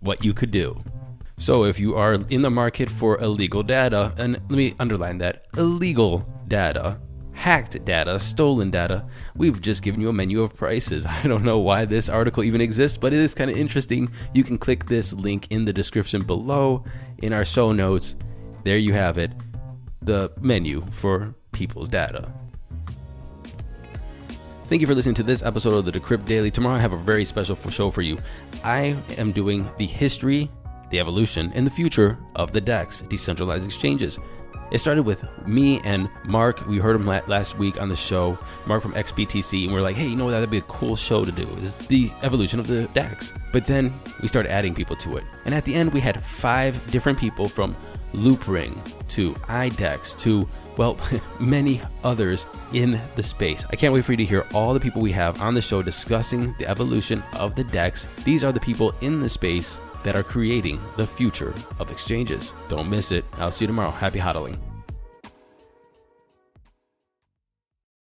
What 0.00 0.24
you 0.24 0.34
could 0.34 0.50
do. 0.50 0.82
So 1.38 1.64
if 1.64 1.78
you 1.78 1.94
are 1.96 2.14
in 2.14 2.40
the 2.40 2.50
market 2.50 2.88
for 2.88 3.20
illegal 3.20 3.62
data, 3.62 4.14
and 4.16 4.34
let 4.34 4.50
me 4.50 4.74
underline 4.78 5.18
that 5.18 5.44
illegal 5.58 6.26
data, 6.48 6.98
hacked 7.32 7.84
data, 7.84 8.18
stolen 8.18 8.70
data, 8.70 9.06
we've 9.34 9.60
just 9.60 9.82
given 9.82 10.00
you 10.00 10.08
a 10.08 10.12
menu 10.14 10.40
of 10.40 10.54
prices. 10.54 11.04
I 11.06 11.22
don't 11.24 11.44
know 11.44 11.58
why 11.58 11.84
this 11.84 12.08
article 12.08 12.42
even 12.42 12.62
exists, 12.62 12.96
but 12.96 13.12
it 13.12 13.18
is 13.18 13.34
kind 13.34 13.50
of 13.50 13.56
interesting. 13.56 14.10
You 14.32 14.44
can 14.44 14.56
click 14.56 14.86
this 14.86 15.12
link 15.12 15.46
in 15.50 15.66
the 15.66 15.74
description 15.74 16.24
below 16.24 16.84
in 17.18 17.34
our 17.34 17.44
show 17.44 17.70
notes. 17.72 18.16
There 18.64 18.78
you 18.78 18.94
have 18.94 19.18
it. 19.18 19.32
the 20.02 20.32
menu 20.40 20.84
for 20.90 21.34
people's 21.52 21.88
data. 21.88 22.32
Thank 24.68 24.80
you 24.80 24.86
for 24.86 24.94
listening 24.94 25.14
to 25.16 25.22
this 25.22 25.42
episode 25.42 25.74
of 25.74 25.84
the 25.84 25.92
Decrypt 25.92 26.24
Daily. 26.24 26.50
Tomorrow 26.50 26.76
I 26.76 26.80
have 26.80 26.92
a 26.92 26.96
very 26.96 27.24
special 27.24 27.56
show 27.70 27.90
for 27.90 28.02
you. 28.02 28.16
I 28.64 28.96
am 29.16 29.32
doing 29.32 29.68
the 29.76 29.86
history, 29.86 30.50
the 30.90 31.00
evolution, 31.00 31.52
and 31.54 31.66
the 31.66 31.70
future 31.70 32.18
of 32.36 32.52
the 32.52 32.60
DEX, 32.60 33.02
decentralized 33.02 33.64
exchanges. 33.64 34.18
It 34.72 34.78
started 34.78 35.04
with 35.04 35.24
me 35.46 35.80
and 35.84 36.10
Mark. 36.24 36.66
We 36.66 36.78
heard 36.78 36.96
him 36.96 37.06
last 37.06 37.56
week 37.56 37.80
on 37.80 37.88
the 37.88 37.96
show, 37.96 38.36
Mark 38.66 38.82
from 38.82 38.94
XBTC, 38.94 39.64
and 39.64 39.72
we 39.72 39.78
are 39.78 39.82
like, 39.82 39.94
hey, 39.94 40.08
you 40.08 40.16
know, 40.16 40.24
what? 40.24 40.32
that'd 40.32 40.50
be 40.50 40.58
a 40.58 40.62
cool 40.62 40.96
show 40.96 41.24
to 41.24 41.30
do. 41.30 41.46
Is 41.58 41.76
the 41.76 42.10
evolution 42.22 42.58
of 42.58 42.66
the 42.66 42.88
DEX. 42.88 43.32
But 43.52 43.66
then 43.66 43.94
we 44.22 44.28
started 44.28 44.50
adding 44.50 44.74
people 44.74 44.96
to 44.96 45.18
it. 45.18 45.24
And 45.44 45.54
at 45.54 45.64
the 45.64 45.74
end, 45.74 45.92
we 45.92 46.00
had 46.00 46.20
five 46.22 46.90
different 46.90 47.18
people 47.18 47.48
from 47.48 47.76
Loopring 48.12 48.76
to 49.10 49.34
IDEX 49.34 50.18
to 50.20 50.48
well, 50.76 50.98
many 51.40 51.80
others 52.04 52.46
in 52.72 53.00
the 53.14 53.22
space. 53.22 53.64
I 53.70 53.76
can't 53.76 53.92
wait 53.94 54.04
for 54.04 54.12
you 54.12 54.18
to 54.18 54.24
hear 54.24 54.46
all 54.52 54.74
the 54.74 54.80
people 54.80 55.00
we 55.00 55.12
have 55.12 55.40
on 55.40 55.54
the 55.54 55.62
show 55.62 55.82
discussing 55.82 56.54
the 56.58 56.68
evolution 56.68 57.22
of 57.34 57.54
the 57.54 57.64
DEX. 57.64 58.06
These 58.24 58.44
are 58.44 58.52
the 58.52 58.60
people 58.60 58.94
in 59.00 59.20
the 59.20 59.28
space 59.28 59.78
that 60.06 60.14
are 60.14 60.22
creating 60.22 60.80
the 60.96 61.06
future 61.06 61.52
of 61.80 61.90
exchanges. 61.90 62.52
Don't 62.68 62.88
miss 62.88 63.10
it. 63.10 63.24
I'll 63.38 63.50
see 63.50 63.64
you 63.64 63.66
tomorrow. 63.66 63.90
Happy 63.90 64.20
hodling. 64.20 64.56